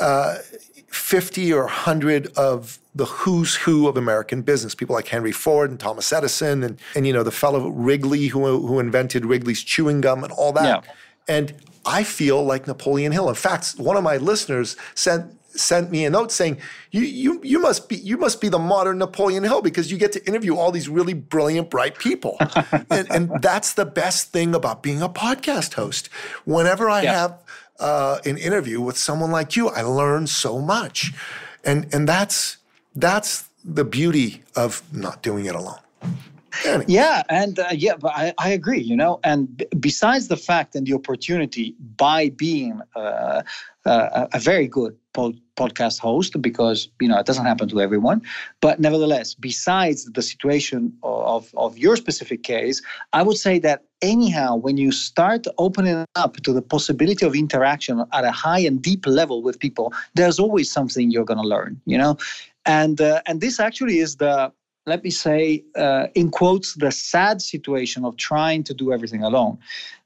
[0.00, 0.38] uh,
[0.88, 5.78] 50 or 100 of the who's who of American business, people like Henry Ford and
[5.78, 10.24] Thomas Edison and, and you know, the fellow Wrigley who, who invented Wrigley's chewing gum
[10.24, 10.84] and all that.
[10.84, 10.92] Yeah.
[11.28, 11.54] And
[11.84, 13.28] I feel like Napoleon Hill.
[13.28, 16.58] In fact, one of my listeners sent sent me a note saying,
[16.90, 20.12] "You you you must be you must be the modern Napoleon Hill because you get
[20.12, 22.36] to interview all these really brilliant, bright people."
[22.90, 26.08] and, and, that's the best thing about being a podcast host.
[26.44, 27.20] Whenever I yeah.
[27.20, 27.42] have
[27.78, 31.12] uh, an interview with someone like you, I learn so much,
[31.64, 32.58] and and that's
[32.94, 35.80] that's the beauty of not doing it alone.
[36.64, 36.84] Anyway.
[36.88, 38.80] Yeah, and uh, yeah, but I, I agree.
[38.80, 43.42] You know, and b- besides the fact and the opportunity by being uh,
[43.84, 48.18] uh, a very good pod- podcast host, because you know it doesn't happen to everyone,
[48.60, 52.76] but nevertheless, besides the situation of of your specific case,
[53.18, 53.78] I would say that
[54.14, 58.76] anyhow, when you start opening up to the possibility of interaction at a high and
[58.90, 61.72] deep level with people, there's always something you're going to learn.
[61.92, 62.12] You know,
[62.64, 64.52] and uh, and this actually is the
[64.88, 69.58] let me say, uh, in quotes, the sad situation of trying to do everything alone.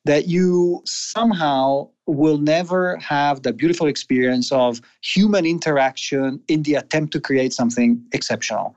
[0.05, 7.13] That you somehow will never have the beautiful experience of human interaction in the attempt
[7.13, 8.77] to create something exceptional.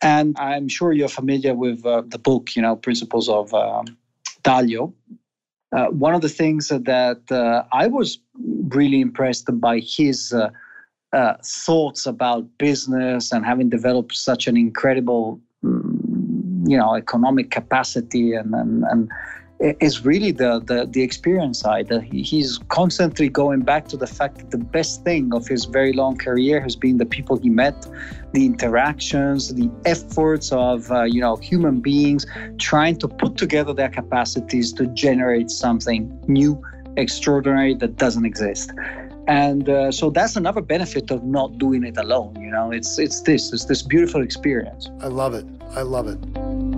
[0.00, 3.86] And I'm sure you're familiar with uh, the book, you know, Principles of um,
[4.44, 4.92] Dalio.
[5.72, 8.18] Uh, one of the things that uh, I was
[8.68, 10.50] really impressed by his uh,
[11.12, 18.34] uh, thoughts about business and having developed such an incredible, mm, you know, economic capacity
[18.34, 19.10] and and, and
[19.62, 21.90] is really the, the, the experience side.
[21.90, 25.92] Uh, he's constantly going back to the fact that the best thing of his very
[25.92, 27.86] long career has been the people he met,
[28.32, 32.26] the interactions, the efforts of uh, you know human beings
[32.58, 36.60] trying to put together their capacities to generate something new,
[36.96, 38.72] extraordinary that doesn't exist.
[39.28, 42.70] And uh, so that's another benefit of not doing it alone you know?
[42.72, 44.90] It's it's this it's this beautiful experience.
[45.00, 45.46] I love it.
[45.74, 46.71] I love it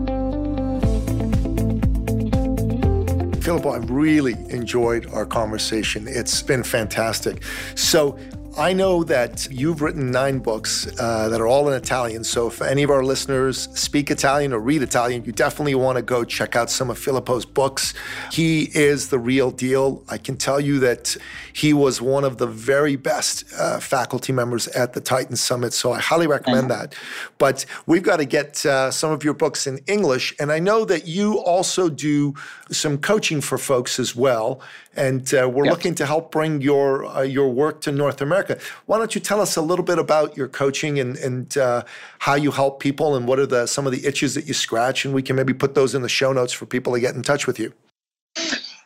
[3.45, 6.07] Filippo, I've really enjoyed our conversation.
[6.09, 7.43] It's been fantastic.
[7.75, 8.19] So,
[8.57, 12.23] I know that you've written nine books uh, that are all in Italian.
[12.23, 16.03] So if any of our listeners speak Italian or read Italian, you definitely want to
[16.03, 17.95] go check out some of Filippo's books.
[18.31, 20.05] He is the real deal.
[20.09, 21.17] I can tell you that
[21.53, 25.73] he was one of the very best uh, faculty members at the Titan Summit.
[25.73, 26.95] So I highly recommend that.
[27.39, 30.33] But we've got to get uh, some of your books in English.
[30.39, 32.35] And I know that you also do
[32.71, 34.61] some coaching for folks as well.
[34.97, 35.73] And uh, we're yep.
[35.73, 38.35] looking to help bring your, uh, your work to North America.
[38.35, 38.59] America.
[38.87, 41.85] Why don't you tell us a little bit about your coaching and, and uh,
[42.19, 45.05] how you help people and what are the some of the itches that you scratch?
[45.05, 47.23] And we can maybe put those in the show notes for people to get in
[47.23, 47.73] touch with you.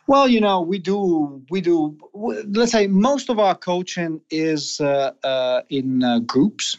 [0.07, 5.11] Well, you know, we do, we do, let's say most of our coaching is uh,
[5.23, 6.77] uh, in uh, groups.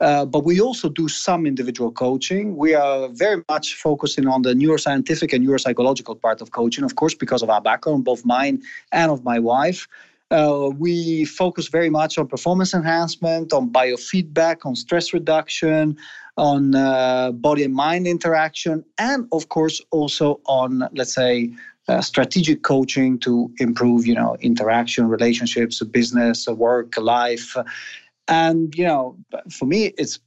[0.00, 2.56] Uh, but we also do some individual coaching.
[2.56, 7.14] We are very much focusing on the neuroscientific and neuropsychological part of coaching, of course,
[7.14, 9.88] because of our background, both mine and of my wife.
[10.30, 15.96] Uh, we focus very much on performance enhancement, on biofeedback, on stress reduction,
[16.36, 21.50] on uh, body and mind interaction, and of course also on, let's say,
[21.88, 27.56] uh, strategic coaching to improve, you know, interaction, relationships, business, work, life.
[28.28, 29.16] And you know,
[29.50, 30.18] for me, it's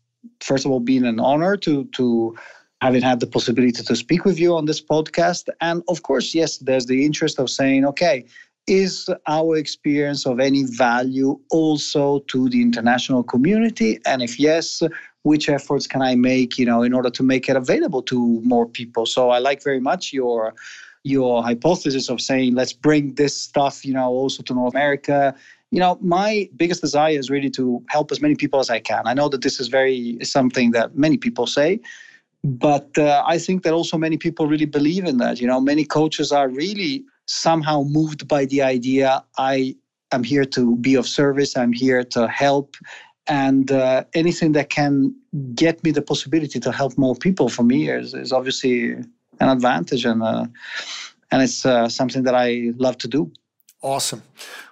[0.41, 2.35] first of all been an honor to to
[2.81, 5.49] having had the possibility to speak with you on this podcast.
[5.59, 8.25] And of course, yes, there's the interest of saying, okay,
[8.67, 13.99] is our experience of any value also to the international community?
[14.05, 14.81] And if yes,
[15.23, 18.67] which efforts can I make, you know, in order to make it available to more
[18.67, 19.05] people?
[19.05, 20.53] So I like very much your
[21.03, 25.33] your hypothesis of saying let's bring this stuff, you know, also to North America.
[25.71, 29.03] You know, my biggest desire is really to help as many people as I can.
[29.05, 31.79] I know that this is very something that many people say,
[32.43, 35.39] but uh, I think that also many people really believe in that.
[35.39, 39.75] You know, many coaches are really somehow moved by the idea I
[40.11, 42.75] am here to be of service, I'm here to help,
[43.27, 45.13] and uh, anything that can
[45.53, 48.93] get me the possibility to help more people for me is, is obviously
[49.39, 50.47] an advantage, and uh,
[51.31, 53.31] and it's uh, something that I love to do.
[53.81, 54.23] Awesome.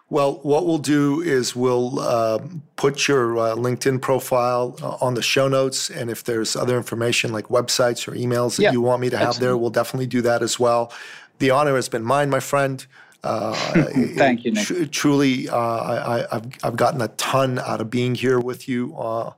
[0.09, 2.39] Well, what we'll do is we'll uh,
[2.77, 5.89] put your uh, LinkedIn profile uh, on the show notes.
[5.89, 9.17] And if there's other information like websites or emails that yeah, you want me to
[9.17, 9.47] have absolutely.
[9.47, 10.93] there, we'll definitely do that as well
[11.39, 12.85] the honor has been mine, my friend.
[13.23, 13.53] Uh,
[14.15, 14.65] Thank you, Nick.
[14.65, 18.97] Tr- truly, uh, I, have I've gotten a ton out of being here with you
[18.97, 19.33] uh,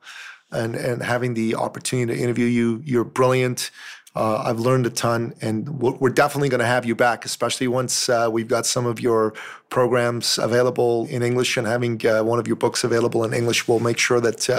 [0.52, 2.82] and, and having the opportunity to interview you.
[2.86, 3.72] You're brilliant.
[4.20, 8.10] Uh, I've learned a ton, and we're definitely going to have you back, especially once
[8.10, 9.34] uh, we've got some of your
[9.70, 13.68] programs available in English and having uh, one of your books available in English.
[13.68, 14.50] We'll make sure that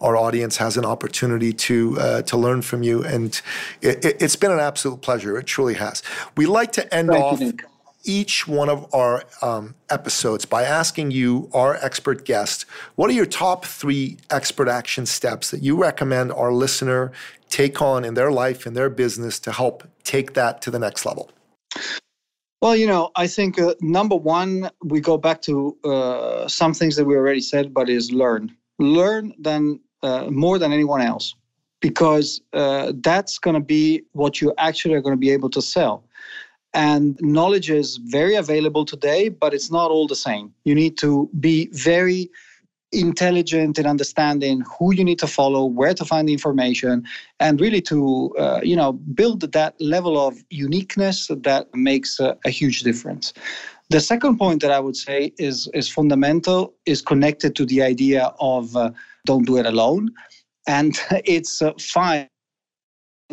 [0.00, 3.04] our audience has an opportunity to uh, to learn from you.
[3.04, 3.40] And
[3.82, 5.38] it, has been an absolute pleasure.
[5.38, 6.02] It truly has.
[6.36, 7.40] We like to end Thank off.
[7.40, 7.54] You,
[8.04, 13.26] each one of our um, episodes by asking you, our expert guest, what are your
[13.26, 17.12] top three expert action steps that you recommend our listener
[17.48, 21.04] take on in their life, in their business to help take that to the next
[21.04, 21.30] level?
[22.60, 26.96] Well, you know, I think uh, number one, we go back to uh, some things
[26.96, 28.54] that we already said, but is learn.
[28.78, 31.34] Learn, then uh, more than anyone else
[31.80, 35.62] because uh, that's going to be what you actually are going to be able to
[35.62, 36.04] sell.
[36.78, 40.54] And knowledge is very available today, but it's not all the same.
[40.62, 42.30] You need to be very
[42.92, 47.04] intelligent in understanding who you need to follow, where to find the information,
[47.40, 52.50] and really to uh, you know build that level of uniqueness that makes a, a
[52.50, 53.32] huge difference.
[53.90, 58.32] The second point that I would say is is fundamental is connected to the idea
[58.38, 58.92] of uh,
[59.26, 60.10] don't do it alone.
[60.68, 62.28] And it's uh, fine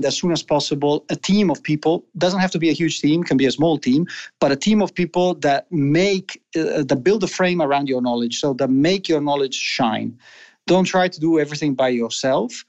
[0.04, 3.24] as soon as possible a team of people doesn't have to be a huge team
[3.24, 4.06] can be a small team
[4.40, 8.40] but a team of people that make uh, that build a frame around your knowledge
[8.40, 10.18] so that make your knowledge shine
[10.68, 12.66] don't try to do everything by yourself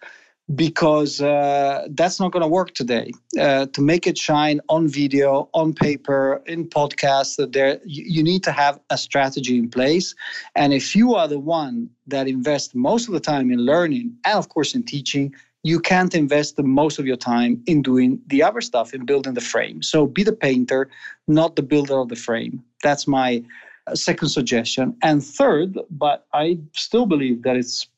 [0.55, 3.11] because uh, that's not going to work today.
[3.39, 8.45] Uh, to make it shine on video, on paper, in podcasts, there you, you, need
[8.45, 10.14] to have a strategy in place.
[10.55, 14.39] And if you are the one that invests most of the time in learning and
[14.39, 15.35] of course in teaching,
[15.67, 19.35] you can't invest the most of your time in doing the other stuff, in building
[19.35, 19.83] the frame.
[19.83, 20.89] So be the painter,
[21.27, 22.62] not the builder of the frame.
[22.85, 23.43] That's my
[23.87, 24.97] uh, second suggestion.
[25.03, 27.89] And third, but I still believe that it's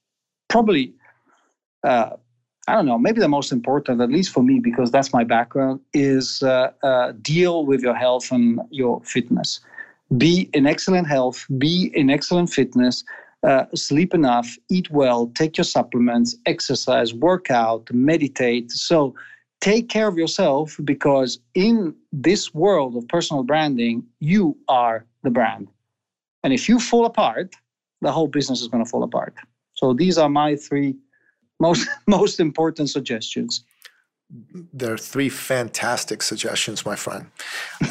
[0.49, 0.95] probably
[1.85, 2.11] uh,
[2.69, 5.81] I don't know, maybe the most important, at least for me, because that's my background,
[5.95, 9.61] is uh, uh, deal with your health and your fitness.
[10.16, 13.05] Be in excellent health, be in excellent fitness,
[13.47, 18.70] uh, sleep enough, eat well, take your supplements, exercise, work out, meditate.
[18.72, 19.14] So
[19.61, 25.68] take care of yourself because in this world of personal branding, you are the brand.
[26.43, 27.55] And if you fall apart,
[28.01, 29.34] the whole business is going to fall apart.
[29.74, 30.97] So these are my three
[31.61, 33.64] most most important suggestions.
[34.31, 37.31] There are three fantastic suggestions, my friend.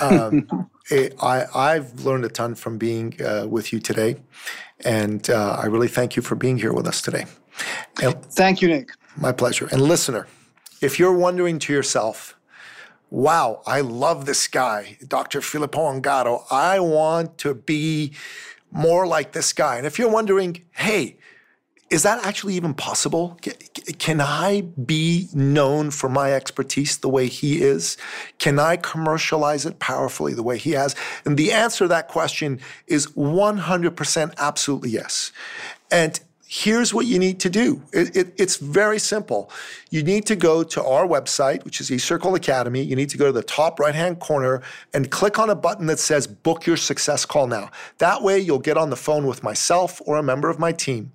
[0.01, 4.17] Um, it, I, I've learned a ton from being uh, with you today,
[4.85, 7.25] and uh, I really thank you for being here with us today.
[8.03, 8.91] And thank you, Nick.
[9.15, 9.67] My pleasure.
[9.71, 10.27] And listener,
[10.79, 12.37] if you're wondering to yourself,
[13.09, 15.41] wow, I love this guy, Dr.
[15.41, 16.43] Filippo Ongaro.
[16.51, 18.13] I want to be
[18.71, 19.77] more like this guy.
[19.77, 21.16] And if you're wondering, hey,
[21.89, 23.37] is that actually even possible?
[23.97, 27.97] Can I be known for my expertise the way he is?
[28.39, 30.95] Can I commercialize it powerfully the way he has?
[31.23, 35.31] And the answer to that question is 100% absolutely yes.
[35.89, 37.81] And here's what you need to do.
[37.91, 39.51] It, it, it's very simple.
[39.89, 42.81] You need to go to our website, which is eCircle Academy.
[42.81, 44.61] You need to go to the top right hand corner
[44.93, 47.69] and click on a button that says Book Your Success Call Now.
[47.97, 51.11] That way, you'll get on the phone with myself or a member of my team.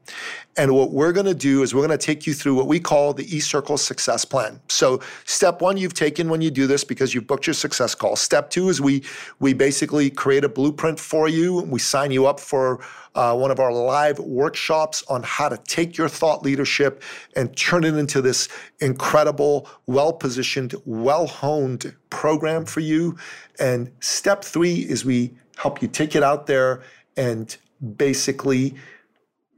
[0.56, 2.78] And what we're going to do is we're going to take you through what we
[2.78, 4.60] call the eCircle Success Plan.
[4.68, 8.16] So, step one, you've taken when you do this because you've booked your success call.
[8.16, 9.02] Step two is we
[9.38, 11.58] we basically create a blueprint for you.
[11.60, 12.80] And we sign you up for
[13.14, 17.02] uh, one of our live workshops on how to take your thought leadership
[17.34, 18.48] and turn it into this
[18.80, 23.16] incredible, well positioned, well honed program for you.
[23.58, 26.82] And step three is we help you take it out there
[27.16, 27.56] and
[27.96, 28.74] basically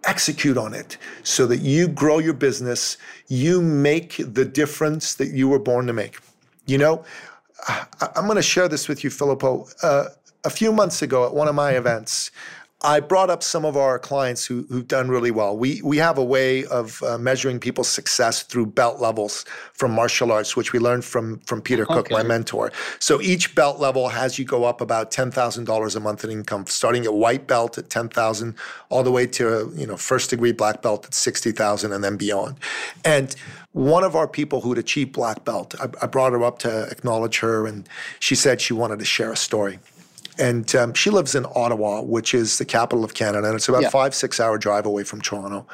[0.06, 2.96] execute on it so that you grow your business,
[3.28, 6.18] you make the difference that you were born to make.
[6.66, 7.04] You know,
[7.68, 9.66] I'm going to share this with you, Filippo.
[9.82, 10.06] Uh,
[10.44, 12.30] a few months ago at one of my events,
[12.84, 15.56] I brought up some of our clients who, who've done really well.
[15.56, 20.30] We, we have a way of uh, measuring people's success through belt levels from martial
[20.30, 22.14] arts, which we learned from, from Peter Cook, okay.
[22.14, 22.72] my mentor.
[22.98, 27.06] So each belt level has you go up about $10,000 a month in income, starting
[27.06, 28.54] at white belt at 10,000
[28.90, 32.60] all the way to, you know, first degree black belt at 60,000 and then beyond.
[33.02, 33.34] And
[33.72, 37.38] one of our people who'd achieved black belt, I, I brought her up to acknowledge
[37.38, 37.88] her and
[38.20, 39.78] she said she wanted to share a story
[40.38, 43.82] and um, she lives in Ottawa, which is the capital of Canada, and it's about
[43.82, 43.90] yeah.
[43.90, 45.66] five six hour drive away from Toronto.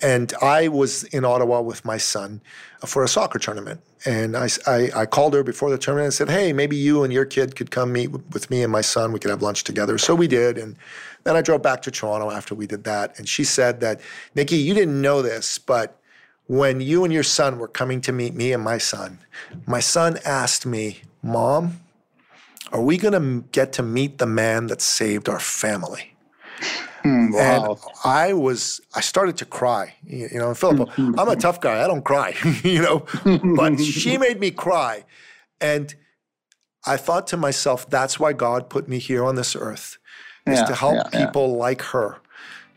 [0.00, 2.40] And I was in Ottawa with my son
[2.86, 6.30] for a soccer tournament, and I, I, I called her before the tournament and said,
[6.30, 9.12] "Hey, maybe you and your kid could come meet with me and my son.
[9.12, 10.76] We could have lunch together." So we did, and
[11.24, 14.00] then I drove back to Toronto after we did that, and she said that,
[14.34, 15.94] "Nikki, you didn't know this, but."
[16.50, 19.18] When you and your son were coming to meet me and my son,
[19.66, 21.80] my son asked me, Mom,
[22.72, 26.14] are we going to get to meet the man that saved our family?
[27.04, 27.72] Mm, wow.
[27.72, 29.94] And I was, I started to cry.
[30.04, 31.82] You know, Philip, I'm a tough guy.
[31.82, 33.06] I don't cry, you know,
[33.56, 35.04] but she made me cry.
[35.60, 35.94] And
[36.86, 39.98] I thought to myself, that's why God put me here on this earth,
[40.46, 41.56] is yeah, to help yeah, people yeah.
[41.56, 42.18] like her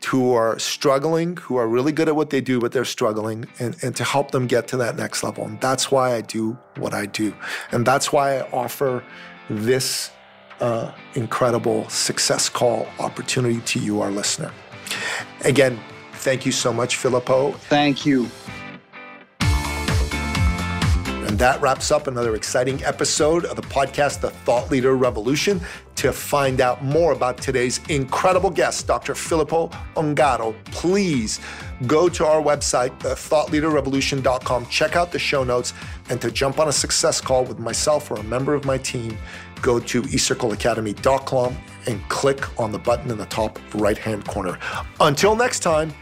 [0.06, 3.76] who are struggling, who are really good at what they do, but they're struggling, and,
[3.82, 5.44] and to help them get to that next level.
[5.44, 7.32] And that's why I do what I do.
[7.70, 9.04] And that's why I offer
[9.50, 10.10] this
[10.60, 14.52] uh, incredible success call opportunity to you, our listener.
[15.44, 15.78] Again,
[16.14, 17.52] thank you so much, Filippo.
[17.52, 18.28] Thank you.
[21.32, 25.62] And that wraps up another exciting episode of the podcast, The Thought Leader Revolution.
[25.94, 29.14] To find out more about today's incredible guest, Dr.
[29.14, 31.40] Filippo Ongaro, please
[31.86, 35.72] go to our website, thoughtleaderrevolution.com, check out the show notes,
[36.10, 39.16] and to jump on a success call with myself or a member of my team,
[39.62, 41.56] go to eCircleacademy.com
[41.86, 44.58] and click on the button in the top right hand corner.
[45.00, 45.94] Until next time,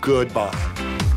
[0.00, 1.07] goodbye.